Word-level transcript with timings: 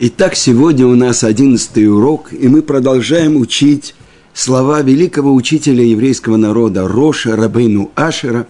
Итак, 0.00 0.36
сегодня 0.36 0.86
у 0.86 0.94
нас 0.94 1.24
одиннадцатый 1.24 1.88
урок, 1.88 2.32
и 2.32 2.46
мы 2.46 2.62
продолжаем 2.62 3.36
учить 3.36 3.96
слова 4.32 4.80
великого 4.80 5.34
учителя 5.34 5.82
еврейского 5.82 6.36
народа 6.36 6.86
Роша 6.86 7.34
Рабейну 7.34 7.90
Ашера, 7.96 8.46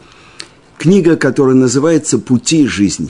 книга, 0.77 1.17
которая 1.17 1.55
называется 1.55 2.19
«Пути 2.19 2.67
жизни». 2.67 3.09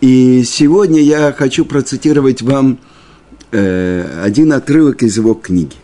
И 0.00 0.44
сегодня 0.44 1.00
я 1.00 1.32
хочу 1.36 1.64
процитировать 1.64 2.40
вам 2.40 2.78
э, 3.50 4.22
один 4.22 4.52
отрывок 4.52 5.02
из 5.02 5.16
его 5.16 5.34
книги. 5.34 5.74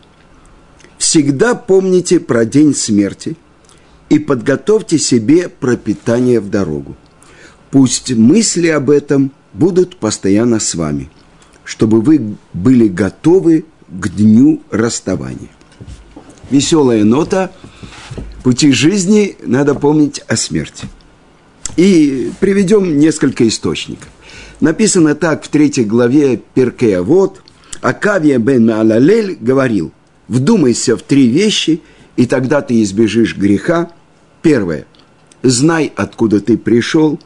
«Всегда 0.98 1.56
помните 1.56 2.20
про 2.20 2.44
день 2.44 2.76
смерти 2.76 3.36
и 4.08 4.20
подготовьте 4.20 5.00
себе 5.00 5.48
пропитание 5.48 6.38
в 6.38 6.48
дорогу. 6.48 6.96
Пусть 7.72 8.12
мысли 8.12 8.68
об 8.68 8.88
этом 8.88 9.32
будут 9.52 9.96
постоянно 9.96 10.60
с 10.60 10.76
вами» 10.76 11.10
чтобы 11.66 12.00
вы 12.00 12.36
были 12.54 12.86
готовы 12.86 13.64
к 13.90 14.08
дню 14.08 14.62
расставания. 14.70 15.50
Веселая 16.48 17.04
нота. 17.04 17.52
Пути 18.44 18.70
жизни 18.70 19.36
надо 19.42 19.74
помнить 19.74 20.20
о 20.28 20.36
смерти. 20.36 20.86
И 21.76 22.30
приведем 22.38 22.96
несколько 22.96 23.46
источников. 23.48 24.08
Написано 24.60 25.16
так 25.16 25.44
в 25.44 25.48
третьей 25.48 25.84
главе 25.84 26.40
Перкея 26.54 27.02
Вот. 27.02 27.42
Акавия 27.82 28.38
бен 28.38 28.70
Алалель 28.70 29.36
говорил, 29.38 29.92
вдумайся 30.28 30.96
в 30.96 31.02
три 31.02 31.26
вещи, 31.28 31.82
и 32.16 32.26
тогда 32.26 32.62
ты 32.62 32.80
избежишь 32.82 33.36
греха. 33.36 33.90
Первое, 34.40 34.86
знай, 35.42 35.92
откуда 35.96 36.40
ты 36.40 36.56
пришел. 36.56 37.18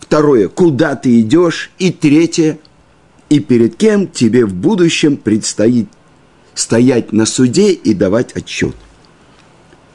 Второе, 0.00 0.48
куда 0.48 0.96
ты 0.96 1.20
идешь. 1.20 1.70
И 1.78 1.92
третье, 1.92 2.58
и 3.30 3.38
перед 3.38 3.76
кем 3.76 4.08
тебе 4.08 4.44
в 4.44 4.52
будущем 4.52 5.16
предстоит 5.16 5.88
стоять 6.54 7.12
на 7.12 7.24
суде 7.24 7.72
и 7.72 7.94
давать 7.94 8.36
отчет. 8.36 8.74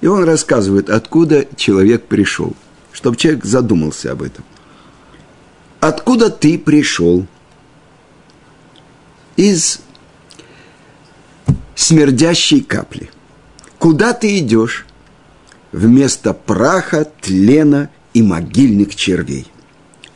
И 0.01 0.07
он 0.07 0.23
рассказывает, 0.23 0.89
откуда 0.89 1.45
человек 1.55 2.05
пришел, 2.05 2.55
чтобы 2.93 3.17
человек 3.17 3.45
задумался 3.45 4.13
об 4.13 4.23
этом. 4.23 4.43
Откуда 5.81 6.29
ты 6.29 6.57
пришел? 6.57 7.27
Из 9.35 9.81
смердящей 11.75 12.61
капли. 12.61 13.11
Куда 13.77 14.13
ты 14.13 14.39
идешь? 14.39 14.85
Вместо 15.73 16.33
праха, 16.33 17.05
тлена 17.21 17.89
и 18.13 18.23
могильных 18.23 18.95
червей. 18.95 19.45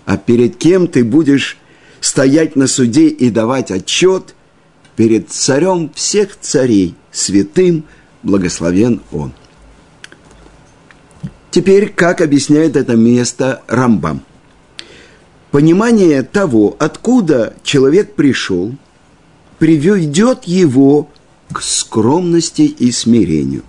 А 0.05 0.15
перед 0.15 0.55
кем 0.55 0.87
ты 0.87 1.03
будешь 1.03 1.57
стоять 2.01 2.55
на 2.55 2.67
суде 2.67 3.07
и 3.07 3.29
давать 3.29 3.71
отчет 3.71 4.35
перед 4.95 5.29
царем 5.29 5.91
всех 5.93 6.37
царей, 6.39 6.95
святым, 7.11 7.85
благословен 8.23 9.01
он. 9.11 9.33
Теперь, 11.51 11.89
как 11.89 12.21
объясняет 12.21 12.75
это 12.75 12.95
место 12.95 13.63
Рамбам? 13.67 14.21
Понимание 15.51 16.21
того, 16.21 16.75
откуда 16.79 17.55
человек 17.63 18.13
пришел, 18.13 18.75
приведет 19.57 20.43
его 20.43 21.09
к 21.51 21.61
скромности 21.61 22.61
и 22.61 22.91
смирению. 22.91 23.63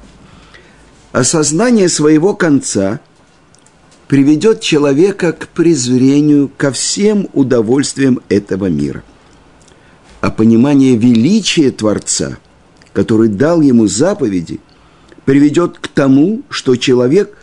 Осознание 1.13 1.89
своего 1.89 2.35
конца– 2.35 3.01
приведет 4.11 4.61
человека 4.61 5.33
к 5.33 5.47
презрению 5.47 6.51
ко 6.57 6.73
всем 6.73 7.29
удовольствиям 7.33 8.19
этого 8.29 8.67
мира. 8.67 9.05
А 10.21 10.33
понимание 10.33 10.97
величия 10.97 11.71
Творца, 11.71 12.39
который 12.93 13.29
дал 13.29 13.61
ему 13.61 13.87
заповеди, 13.87 14.59
приведет 15.25 15.79
к 15.79 15.87
тому, 15.87 16.43
что 16.51 16.75
человек 16.75 17.39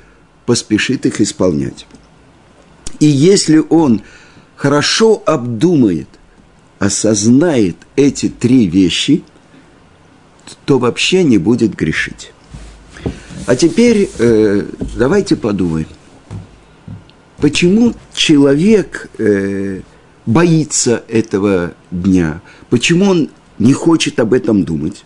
поспешит 0.45 1.05
их 1.05 1.21
исполнять. 1.21 1.87
И 2.99 3.05
если 3.05 3.63
он 3.69 4.01
хорошо 4.57 5.23
обдумает, 5.25 6.09
осознает 6.79 7.77
эти 7.95 8.27
три 8.27 8.67
вещи, 8.67 9.23
то 10.65 10.79
вообще 10.79 11.23
не 11.23 11.37
будет 11.37 11.75
грешить. 11.75 12.33
А 13.45 13.55
теперь 13.55 14.09
э, 14.19 14.65
давайте 14.97 15.37
подумаем 15.37 15.87
почему 17.39 17.93
человек 18.13 19.09
э, 19.17 19.81
боится 20.25 21.03
этого 21.07 21.73
дня, 21.91 22.41
почему 22.69 23.09
он 23.09 23.29
не 23.59 23.73
хочет 23.73 24.19
об 24.19 24.33
этом 24.33 24.63
думать. 24.63 25.05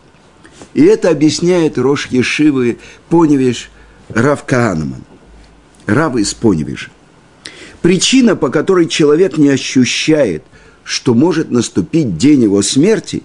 И 0.74 0.84
это 0.84 1.10
объясняет 1.10 1.78
Рош 1.78 2.08
Ешивы 2.08 2.78
Поневиш 3.10 3.70
Рав 4.10 4.46
Каанаман, 4.46 5.04
Рав 5.86 6.16
из 6.16 6.34
Поневижа. 6.34 6.90
Причина, 7.82 8.36
по 8.36 8.50
которой 8.50 8.88
человек 8.88 9.38
не 9.38 9.50
ощущает, 9.50 10.44
что 10.84 11.14
может 11.14 11.52
наступить 11.52 12.18
день 12.18 12.44
его 12.44 12.62
смерти, 12.62 13.24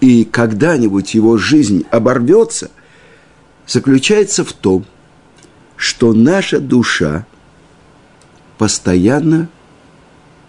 и 0.00 0.24
когда-нибудь 0.24 1.14
его 1.14 1.36
жизнь 1.36 1.84
оборвется, 1.90 2.70
заключается 3.66 4.44
в 4.44 4.52
том, 4.52 4.86
что 5.76 6.12
наша 6.12 6.60
душа– 6.60 7.26
постоянно 8.58 9.48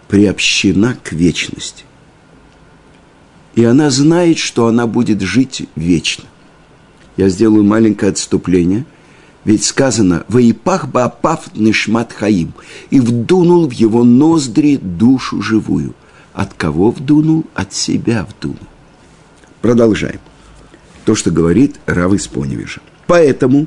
приобщена 0.08 0.96
к 1.02 1.12
вечности. 1.12 1.84
И 3.54 3.64
она 3.64 3.90
знает, 3.90 4.38
что 4.38 4.66
она 4.66 4.86
будет 4.86 5.20
жить 5.22 5.68
вечно. 5.76 6.24
Я 7.16 7.28
сделаю 7.28 7.64
маленькое 7.64 8.12
отступление. 8.12 8.84
Ведь 9.44 9.64
сказано 9.64 10.24
«Ваипах 10.28 10.88
баапав 10.88 11.54
нишмат 11.54 12.12
хаим» 12.12 12.52
и 12.90 13.00
вдунул 13.00 13.68
в 13.68 13.72
его 13.72 14.04
ноздри 14.04 14.76
душу 14.76 15.40
живую. 15.40 15.94
От 16.34 16.54
кого 16.54 16.90
вдунул? 16.90 17.46
От 17.54 17.72
себя 17.72 18.26
вдунул. 18.28 18.58
Продолжаем. 19.62 20.20
То, 21.04 21.14
что 21.14 21.30
говорит 21.30 21.80
Рав 21.86 22.12
из. 22.12 22.28
Поэтому 23.06 23.66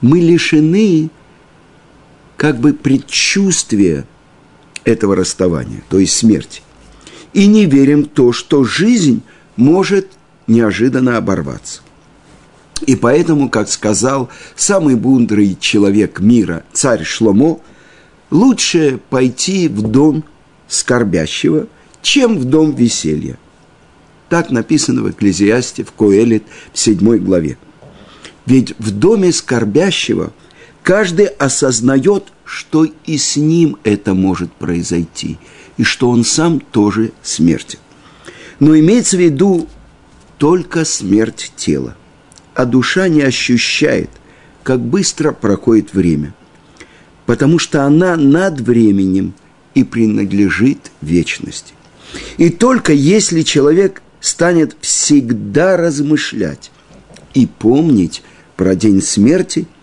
мы 0.00 0.20
лишены 0.20 1.10
как 2.44 2.58
бы 2.58 2.74
предчувствие 2.74 4.04
этого 4.84 5.16
расставания, 5.16 5.82
то 5.88 5.98
есть 5.98 6.12
смерти. 6.14 6.60
И 7.32 7.46
не 7.46 7.64
верим 7.64 8.04
в 8.04 8.08
то, 8.08 8.34
что 8.34 8.64
жизнь 8.64 9.22
может 9.56 10.10
неожиданно 10.46 11.16
оборваться. 11.16 11.80
И 12.84 12.96
поэтому, 12.96 13.48
как 13.48 13.70
сказал 13.70 14.28
самый 14.56 14.94
мудрый 14.94 15.56
человек 15.58 16.20
мира, 16.20 16.64
царь 16.74 17.02
Шломо, 17.02 17.60
лучше 18.30 19.00
пойти 19.08 19.66
в 19.68 19.80
дом 19.80 20.22
скорбящего, 20.68 21.66
чем 22.02 22.36
в 22.36 22.44
дом 22.44 22.74
веселья. 22.74 23.38
Так 24.28 24.50
написано 24.50 25.00
в 25.00 25.10
Экклезиасте, 25.10 25.82
в 25.82 25.92
Коэлит, 25.92 26.44
в 26.74 26.78
седьмой 26.78 27.20
главе. 27.20 27.56
Ведь 28.44 28.74
в 28.78 28.90
доме 28.90 29.32
скорбящего– 29.32 30.34
Каждый 30.84 31.28
осознает, 31.28 32.33
что 32.44 32.84
и 32.84 33.16
с 33.16 33.36
ним 33.36 33.78
это 33.84 34.14
может 34.14 34.52
произойти, 34.52 35.38
и 35.76 35.82
что 35.82 36.10
он 36.10 36.24
сам 36.24 36.60
тоже 36.60 37.12
смертен. 37.22 37.78
Но 38.60 38.78
имеется 38.78 39.16
в 39.16 39.20
виду 39.20 39.68
только 40.38 40.84
смерть 40.84 41.52
тела, 41.56 41.96
а 42.54 42.66
душа 42.66 43.08
не 43.08 43.22
ощущает, 43.22 44.10
как 44.62 44.80
быстро 44.80 45.32
проходит 45.32 45.92
время, 45.94 46.34
потому 47.26 47.58
что 47.58 47.84
она 47.84 48.16
над 48.16 48.60
временем 48.60 49.34
и 49.74 49.82
принадлежит 49.82 50.92
вечности. 51.00 51.74
И 52.36 52.50
только 52.50 52.92
если 52.92 53.42
человек 53.42 54.02
станет 54.20 54.76
всегда 54.80 55.76
размышлять 55.76 56.70
и 57.34 57.46
помнить 57.46 58.22
про 58.56 58.74
день 58.76 59.02
смерти– 59.02 59.66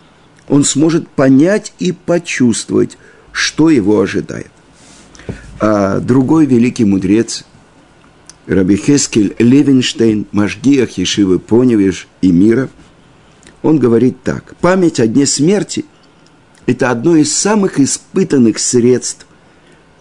он 0.51 0.65
сможет 0.65 1.07
понять 1.07 1.71
и 1.79 1.93
почувствовать, 1.93 2.97
что 3.31 3.69
его 3.69 4.01
ожидает. 4.01 4.51
А 5.61 6.01
другой 6.01 6.45
великий 6.45 6.83
мудрец, 6.83 7.45
Раби 8.47 8.75
Хескель 8.75 9.33
Левенштейн, 9.39 10.27
Машгиах 10.33 10.97
Ешивы 10.97 11.39
Поневиш 11.39 12.09
и 12.21 12.33
Мира, 12.33 12.69
он 13.63 13.79
говорит 13.79 14.23
так. 14.23 14.57
Память 14.57 14.99
о 14.99 15.07
дне 15.07 15.25
смерти– 15.25 15.85
это 16.65 16.91
одно 16.91 17.15
из 17.15 17.33
самых 17.33 17.79
испытанных 17.79 18.59
средств 18.59 19.25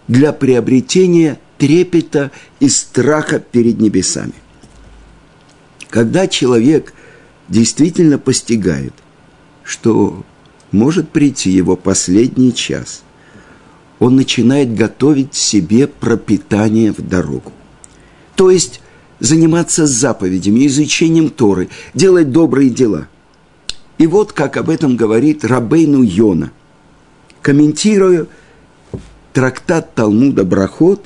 для 0.09 0.33
приобретения 0.33 1.39
трепета 1.59 2.29
и 2.59 2.67
страха 2.67 3.39
перед 3.39 3.79
небесами. 3.79 4.33
Когда 5.89 6.27
человек 6.27 6.93
действительно 7.47 8.17
постигает, 8.17 8.93
что 9.63 10.25
может 10.71 11.09
прийти 11.09 11.51
его 11.51 11.75
последний 11.75 12.53
час. 12.53 13.03
он 14.01 14.15
начинает 14.15 14.73
готовить 14.73 15.35
себе 15.35 15.85
пропитание 15.85 16.91
в 16.91 17.07
дорогу. 17.07 17.51
То 18.35 18.49
есть 18.49 18.81
заниматься 19.19 19.85
заповедями, 19.85 20.65
изучением 20.65 21.29
Торы, 21.29 21.69
делать 21.93 22.31
добрые 22.31 22.71
дела. 22.71 23.07
И 23.99 24.07
вот 24.07 24.33
как 24.33 24.57
об 24.57 24.71
этом 24.71 24.97
говорит 24.97 25.45
Рабейну 25.45 26.01
Йона, 26.01 26.51
комментируя 27.43 28.25
трактат 29.33 29.93
Талмуда 29.93 30.43
Брахот, 30.43 31.05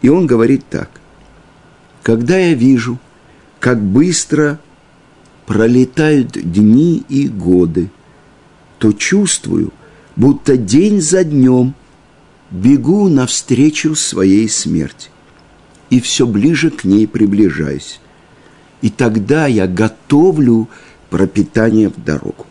и 0.00 0.08
он 0.08 0.26
говорит 0.26 0.64
так. 0.70 0.88
Когда 2.02 2.38
я 2.38 2.54
вижу, 2.54 2.98
как 3.60 3.82
быстро 3.82 4.58
пролетают 5.46 6.32
дни 6.32 7.04
и 7.08 7.28
годы, 7.28 7.90
то 8.78 8.92
чувствую, 8.92 9.72
будто 10.16 10.56
день 10.56 11.00
за 11.00 11.24
днем 11.24 11.74
бегу 12.50 13.08
навстречу 13.08 13.94
своей 13.94 14.48
смерти 14.48 15.10
и 15.90 16.00
все 16.00 16.26
ближе 16.26 16.70
к 16.70 16.84
ней 16.84 17.06
приближаюсь. 17.06 18.00
И 18.82 18.90
тогда 18.90 19.46
я 19.46 19.66
готовлю 19.66 20.68
пропитание 21.10 21.88
в 21.88 22.02
дорогу. 22.02 22.46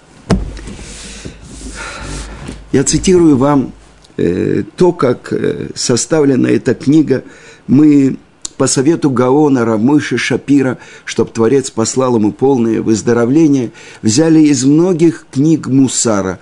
Я 2.72 2.84
цитирую 2.84 3.38
вам 3.38 3.74
э, 4.18 4.64
то, 4.76 4.94
как 4.94 5.32
э, 5.32 5.70
составлена 5.76 6.50
эта 6.50 6.74
книга. 6.74 7.24
Мы 7.68 8.18
по 8.54 8.68
совету 8.68 9.10
Гаона 9.10 9.66
Рамыши 9.66 10.18
Шапира, 10.18 10.78
чтобы 11.06 11.32
Творец 11.32 11.70
послал 11.72 12.16
ему 12.16 12.32
полное 12.32 12.82
выздоровление, 12.82 13.72
взяли 14.02 14.40
из 14.42 14.64
многих 14.64 15.26
книг 15.32 15.68
Мусара, 15.68 16.40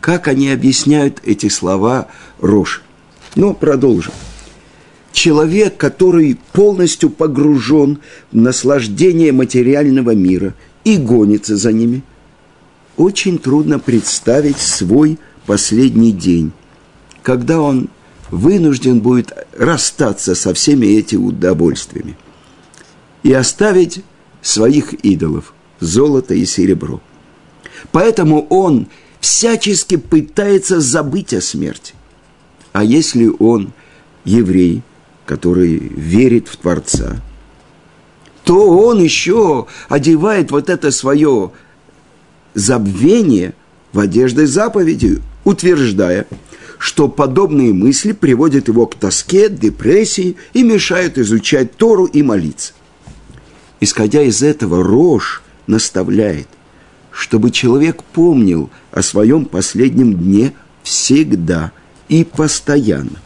как 0.00 0.28
они 0.28 0.50
объясняют 0.50 1.20
эти 1.24 1.48
слова 1.48 2.08
Рош. 2.40 2.82
Но 3.34 3.54
продолжим. 3.54 4.12
Человек, 5.12 5.76
который 5.76 6.38
полностью 6.52 7.10
погружен 7.10 7.98
в 8.32 8.36
наслаждение 8.36 9.32
материального 9.32 10.14
мира 10.14 10.54
и 10.84 10.96
гонится 10.96 11.56
за 11.56 11.72
ними, 11.72 12.02
очень 12.96 13.38
трудно 13.38 13.78
представить 13.78 14.58
свой 14.58 15.18
последний 15.46 16.12
день, 16.12 16.52
когда 17.22 17.60
он 17.60 17.88
вынужден 18.32 19.00
будет 19.00 19.30
расстаться 19.56 20.34
со 20.34 20.54
всеми 20.54 20.86
этими 20.86 21.20
удовольствиями 21.20 22.16
и 23.22 23.32
оставить 23.32 24.02
своих 24.40 24.94
идолов– 24.94 25.54
золото 25.80 26.34
и 26.34 26.46
серебро. 26.46 27.00
Поэтому 27.92 28.46
он 28.48 28.88
всячески 29.20 29.96
пытается 29.96 30.80
забыть 30.80 31.34
о 31.34 31.42
смерти. 31.42 31.94
А 32.72 32.82
если 32.82 33.30
он 33.38 33.74
еврей, 34.24 34.82
который 35.26 35.76
верит 35.76 36.48
в 36.48 36.56
Творца, 36.56 37.20
то 38.44 38.66
он 38.78 39.00
еще 39.00 39.66
одевает 39.90 40.50
вот 40.50 40.70
это 40.70 40.90
свое 40.90 41.52
забвение 42.54 43.52
в 43.92 44.00
одежды 44.00 44.46
заповеди, 44.46 45.20
утверждая– 45.44 46.26
что 46.82 47.06
подобные 47.06 47.72
мысли 47.72 48.10
приводят 48.10 48.66
его 48.66 48.88
к 48.88 48.96
тоске, 48.96 49.48
депрессии 49.48 50.36
и 50.52 50.64
мешают 50.64 51.16
изучать 51.16 51.76
Тору 51.76 52.06
и 52.06 52.24
молиться. 52.24 52.72
Исходя 53.78 54.20
из 54.22 54.42
этого, 54.42 54.82
Рош 54.82 55.44
наставляет, 55.68 56.48
чтобы 57.12 57.52
человек 57.52 58.02
помнил 58.02 58.68
о 58.90 59.02
своем 59.02 59.44
последнем 59.44 60.14
дне 60.14 60.54
всегда 60.82 61.70
и 62.08 62.24
постоянно. 62.24 63.22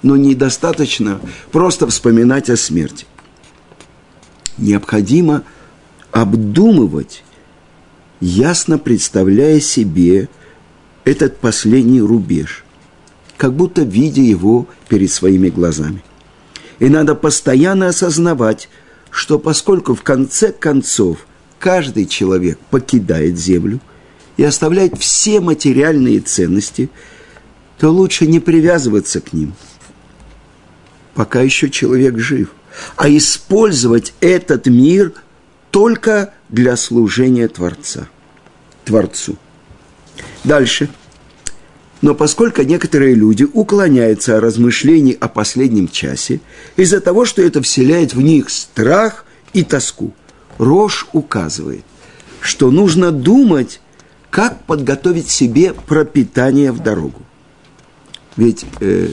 Но 0.00 0.16
недостаточно 0.16 1.20
просто 1.50 1.86
вспоминать 1.86 2.48
о 2.48 2.56
смерти. 2.56 3.04
Необходимо 4.56 5.42
обдумывать, 6.10 7.22
ясно 8.20 8.78
представляя 8.78 9.60
себе 9.60 10.30
этот 11.04 11.36
последний 11.36 12.00
рубеж 12.00 12.61
как 13.42 13.54
будто 13.54 13.82
видя 13.82 14.22
его 14.22 14.68
перед 14.88 15.10
своими 15.10 15.48
глазами. 15.48 16.04
И 16.78 16.88
надо 16.88 17.16
постоянно 17.16 17.88
осознавать, 17.88 18.68
что 19.10 19.36
поскольку 19.36 19.96
в 19.96 20.04
конце 20.04 20.52
концов 20.52 21.26
каждый 21.58 22.06
человек 22.06 22.60
покидает 22.70 23.36
землю 23.36 23.80
и 24.36 24.44
оставляет 24.44 24.96
все 24.96 25.40
материальные 25.40 26.20
ценности, 26.20 26.88
то 27.80 27.90
лучше 27.90 28.28
не 28.28 28.38
привязываться 28.38 29.20
к 29.20 29.32
ним, 29.32 29.54
пока 31.14 31.40
еще 31.40 31.68
человек 31.68 32.20
жив, 32.20 32.54
а 32.94 33.08
использовать 33.08 34.14
этот 34.20 34.66
мир 34.66 35.14
только 35.72 36.32
для 36.48 36.76
служения 36.76 37.48
Творца, 37.48 38.06
Творцу. 38.84 39.36
Дальше– 40.44 40.88
но 42.02 42.16
поскольку 42.16 42.62
некоторые 42.62 43.14
люди 43.14 43.44
уклоняются 43.44 44.36
от 44.36 44.42
размышлений 44.42 45.16
о 45.18 45.28
последнем 45.28 45.88
часе 45.88 46.40
из-за 46.76 47.00
того, 47.00 47.24
что 47.24 47.40
это 47.42 47.62
вселяет 47.62 48.12
в 48.12 48.20
них 48.20 48.50
страх 48.50 49.24
и 49.52 49.62
тоску, 49.62 50.12
Рош 50.58 51.06
указывает, 51.12 51.84
что 52.40 52.70
нужно 52.72 53.12
думать, 53.12 53.80
как 54.30 54.64
подготовить 54.64 55.30
себе 55.30 55.72
пропитание 55.72 56.72
в 56.72 56.80
дорогу. 56.80 57.22
Ведь 58.36 58.64
э, 58.80 59.10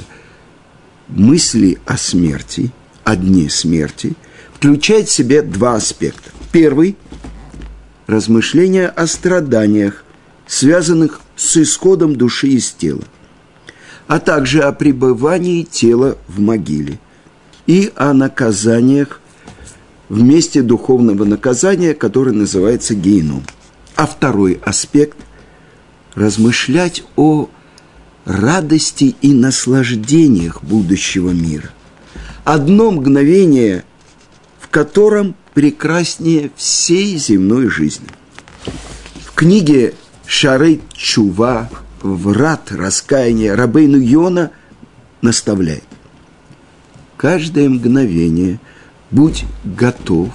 мысли 1.10 1.78
о 1.86 1.96
смерти, 1.98 2.72
о 3.04 3.16
дне 3.16 3.50
смерти, 3.50 4.16
включают 4.56 5.10
в 5.10 5.12
себе 5.12 5.44
два 5.44 5.76
аспекта. 5.76 6.32
Первый– 6.52 6.98
размышления 8.08 8.88
о 8.88 9.06
страданиях, 9.06 10.04
связанных 10.48 11.22
с 11.40 11.56
исходом 11.56 12.18
души 12.18 12.50
из 12.50 12.72
тела, 12.72 13.04
а 14.08 14.20
также 14.20 14.62
о 14.62 14.74
пребывании 14.74 15.64
тела 15.64 16.18
в 16.28 16.42
могиле 16.42 17.00
и 17.66 17.92
о 17.96 18.14
наказаниях 18.14 19.22
в 20.10 20.22
месте 20.22 20.62
духовного 20.62 21.24
наказания, 21.24 21.94
которое 21.94 22.34
называется 22.34 22.94
геном. 22.94 23.44
А 23.96 24.06
второй 24.06 24.60
аспект– 24.66 25.18
размышлять 26.16 27.04
о 27.16 27.50
радости 28.26 29.16
и 29.22 29.34
наслаждениях 29.34 30.62
будущего 30.64 31.30
мира. 31.30 31.70
Одно 32.44 32.92
мгновение, 32.92 33.86
в 34.60 34.68
котором 34.68 35.36
прекраснее 35.54 36.52
всей 36.58 37.18
земной 37.18 37.70
жизни. 37.70 38.08
В 39.24 39.34
книге 39.34 39.94
Шары 40.30 40.80
Чува, 40.94 41.72
врат 42.04 42.72
раскаяния 42.72 43.56
Рабейну 43.56 43.98
Йона 43.98 44.52
наставляет. 45.24 45.84
Каждое 47.18 47.68
мгновение 47.68 48.60
будь 49.10 49.46
готов 49.66 50.30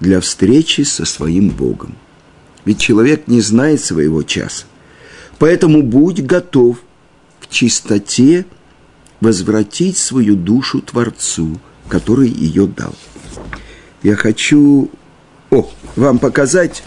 для 0.00 0.20
встречи 0.20 0.80
со 0.80 1.04
своим 1.04 1.50
Богом. 1.50 1.94
Ведь 2.64 2.80
человек 2.80 3.28
не 3.28 3.40
знает 3.40 3.82
своего 3.82 4.24
часа. 4.24 4.66
Поэтому 5.38 5.84
будь 5.84 6.20
готов 6.20 6.78
в 7.38 7.48
чистоте 7.48 8.46
возвратить 9.20 9.96
свою 9.96 10.34
душу 10.34 10.80
Творцу, 10.80 11.60
который 11.88 12.28
ее 12.28 12.66
дал. 12.66 12.96
Я 14.02 14.16
хочу 14.16 14.90
о, 15.50 15.70
вам 15.94 16.18
показать 16.18 16.82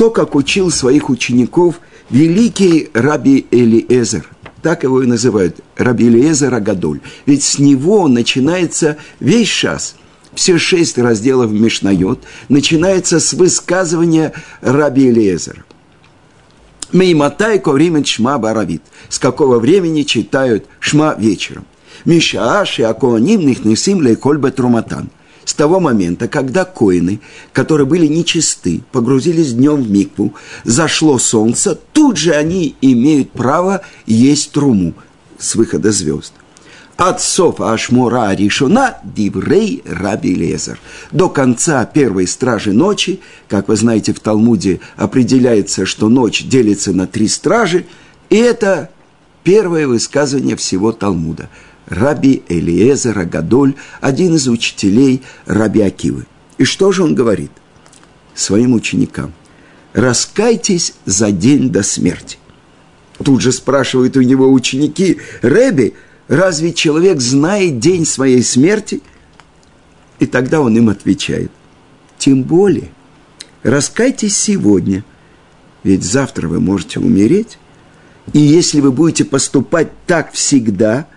то, 0.00 0.08
как 0.08 0.34
учил 0.34 0.70
своих 0.70 1.10
учеников 1.10 1.78
великий 2.08 2.88
Раби 2.94 3.46
Элиезер. 3.50 4.30
Так 4.62 4.82
его 4.82 5.02
и 5.02 5.06
называют, 5.06 5.60
Раби 5.76 6.08
Элиезер 6.08 6.54
Агадоль. 6.54 7.02
Ведь 7.26 7.42
с 7.42 7.58
него 7.58 8.08
начинается 8.08 8.96
весь 9.20 9.50
шас. 9.50 9.96
Все 10.32 10.56
шесть 10.56 10.96
разделов 10.96 11.50
Мишнайот 11.50 12.24
начинается 12.48 13.20
с 13.20 13.34
высказывания 13.34 14.32
Раби 14.62 15.10
Элиезера. 15.10 15.64
Мейматай 16.92 17.58
ковримен 17.58 18.06
шма 18.06 18.38
баравит. 18.38 18.80
С 19.10 19.18
какого 19.18 19.58
времени 19.58 20.04
читают 20.04 20.64
шма 20.78 21.14
вечером. 21.18 21.66
Мишааши 22.06 22.84
акоаним 22.84 23.46
нихнесим 23.46 24.00
лейколь 24.00 24.38
бетруматан 24.38 25.10
с 25.44 25.54
того 25.54 25.80
момента, 25.80 26.28
когда 26.28 26.64
коины, 26.64 27.20
которые 27.52 27.86
были 27.86 28.06
нечисты, 28.06 28.82
погрузились 28.92 29.54
днем 29.54 29.82
в 29.82 29.90
микву, 29.90 30.34
зашло 30.64 31.18
солнце, 31.18 31.78
тут 31.92 32.16
же 32.16 32.32
они 32.32 32.76
имеют 32.80 33.32
право 33.32 33.82
есть 34.06 34.52
труму 34.52 34.94
с 35.38 35.54
выхода 35.54 35.92
звезд. 35.92 36.32
От 36.96 37.22
Софа 37.22 37.72
Ашмура 37.72 38.28
Аришуна 38.28 38.98
Диврей 39.02 39.82
Раби 39.86 40.34
Лезер. 40.34 40.78
До 41.10 41.30
конца 41.30 41.86
первой 41.86 42.26
стражи 42.26 42.74
ночи, 42.74 43.20
как 43.48 43.68
вы 43.68 43.76
знаете, 43.76 44.12
в 44.12 44.20
Талмуде 44.20 44.80
определяется, 44.96 45.86
что 45.86 46.10
ночь 46.10 46.44
делится 46.44 46.92
на 46.92 47.06
три 47.06 47.26
стражи, 47.26 47.86
и 48.28 48.36
это 48.36 48.90
первое 49.44 49.86
высказывание 49.86 50.56
всего 50.56 50.92
Талмуда. 50.92 51.48
Раби 51.90 52.44
Элиезер 52.48 53.18
Агадоль, 53.18 53.74
один 54.00 54.36
из 54.36 54.48
учителей 54.48 55.22
Раби 55.44 55.82
Акивы. 55.82 56.24
И 56.56 56.64
что 56.64 56.92
же 56.92 57.02
он 57.02 57.14
говорит 57.14 57.50
своим 58.34 58.72
ученикам? 58.72 59.34
«Раскайтесь 59.92 60.94
за 61.04 61.32
день 61.32 61.70
до 61.70 61.82
смерти». 61.82 62.38
Тут 63.24 63.40
же 63.40 63.50
спрашивают 63.50 64.16
у 64.16 64.22
него 64.22 64.50
ученики, 64.50 65.18
«Рэби, 65.42 65.94
разве 66.28 66.72
человек 66.72 67.20
знает 67.20 67.80
день 67.80 68.06
своей 68.06 68.44
смерти?» 68.44 69.02
И 70.20 70.26
тогда 70.26 70.60
он 70.60 70.76
им 70.76 70.90
отвечает, 70.90 71.50
«Тем 72.18 72.44
более, 72.44 72.92
раскайтесь 73.64 74.38
сегодня, 74.38 75.04
ведь 75.82 76.04
завтра 76.04 76.46
вы 76.46 76.60
можете 76.60 77.00
умереть, 77.00 77.58
и 78.32 78.38
если 78.38 78.80
вы 78.80 78.92
будете 78.92 79.24
поступать 79.24 79.88
так 80.06 80.32
всегда, 80.32 81.08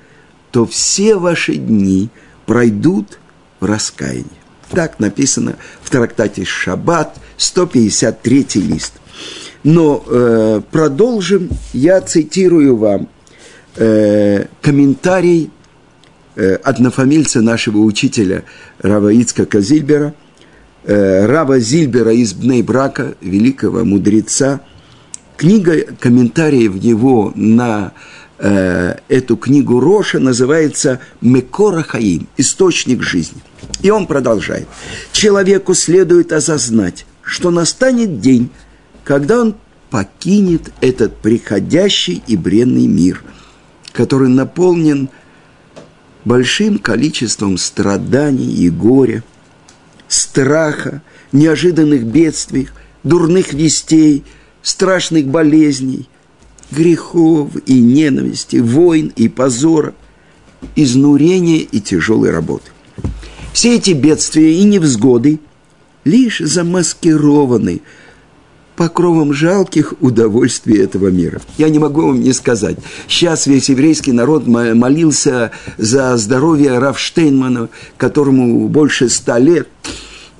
то 0.53 0.67
все 0.67 1.15
ваши 1.15 1.55
дни 1.55 2.09
пройдут 2.45 3.17
в 3.59 3.65
раскаянии. 3.65 4.27
Так 4.69 4.99
написано 4.99 5.55
в 5.81 5.89
трактате 5.89 6.45
«Шаббат», 6.45 7.17
153 7.37 8.47
лист. 8.55 8.93
Но 9.63 10.03
э, 10.05 10.61
продолжим, 10.71 11.49
я 11.73 12.01
цитирую 12.01 12.77
вам 12.77 13.09
э, 13.77 14.45
комментарий 14.61 15.49
э, 16.35 16.53
однофамильца 16.55 17.41
нашего 17.41 17.79
учителя 17.79 18.43
Рава 18.77 19.11
Ицка 19.11 19.59
Зильбера, 19.59 20.13
э, 20.83 21.25
Рава 21.25 21.59
Зильбера 21.59 22.13
из 22.13 22.33
Бнейбрака, 22.33 23.15
великого 23.21 23.83
мудреца. 23.83 24.61
Книга 25.35 25.81
комментариев 25.99 26.75
его 26.75 27.33
на 27.33 27.93
эту 28.43 29.37
книгу 29.37 29.79
Роша 29.79 30.19
называется 30.19 30.99
«Мекора 31.21 31.81
Хаим»– 31.81 32.27
«Источник 32.37 33.01
жизни». 33.01 33.41
И 33.81 33.89
он 33.89 34.05
продолжает. 34.05 34.67
Человеку 35.13 35.73
следует 35.73 36.33
осознать, 36.33 37.05
что 37.21 37.51
настанет 37.51 38.19
день, 38.19 38.49
когда 39.05 39.39
он 39.39 39.55
покинет 39.89 40.73
этот 40.81 41.17
приходящий 41.17 42.21
и 42.27 42.35
бренный 42.35 42.87
мир, 42.87 43.23
который 43.93 44.27
наполнен 44.27 45.09
большим 46.25 46.79
количеством 46.79 47.57
страданий 47.57 48.51
и 48.53 48.69
горя, 48.69 49.23
страха, 50.09 51.01
неожиданных 51.31 52.03
бедствий, 52.03 52.67
дурных 53.03 53.53
вестей, 53.53 54.25
страшных 54.61 55.27
болезней, 55.27 56.09
грехов 56.73 57.51
и 57.65 57.79
ненависти, 57.79 58.57
войн 58.57 59.11
и 59.15 59.27
позора, 59.27 59.93
изнурения 60.75 61.59
и 61.59 61.79
тяжелой 61.79 62.31
работы. 62.31 62.71
Все 63.53 63.75
эти 63.75 63.91
бедствия 63.91 64.57
и 64.57 64.63
невзгоды 64.63 65.39
лишь 66.03 66.39
замаскированы– 66.39 67.81
покровом 68.75 69.33
жалких 69.33 69.93
удовольствий 70.01 70.79
этого 70.79 71.09
мира. 71.09 71.41
Я 71.57 71.69
не 71.69 71.79
могу 71.79 72.07
вам 72.07 72.21
не 72.21 72.33
сказать. 72.33 72.77
Сейчас 73.07 73.47
весь 73.47 73.69
еврейский 73.69 74.11
народ 74.11 74.47
молился 74.47 75.51
за 75.77 76.17
здоровье 76.17 76.79
Раф 76.79 76.99
Штейнмана, 76.99 77.69
которому 77.97 78.67
больше 78.67 79.09
ста 79.09 79.39
лет, 79.39 79.67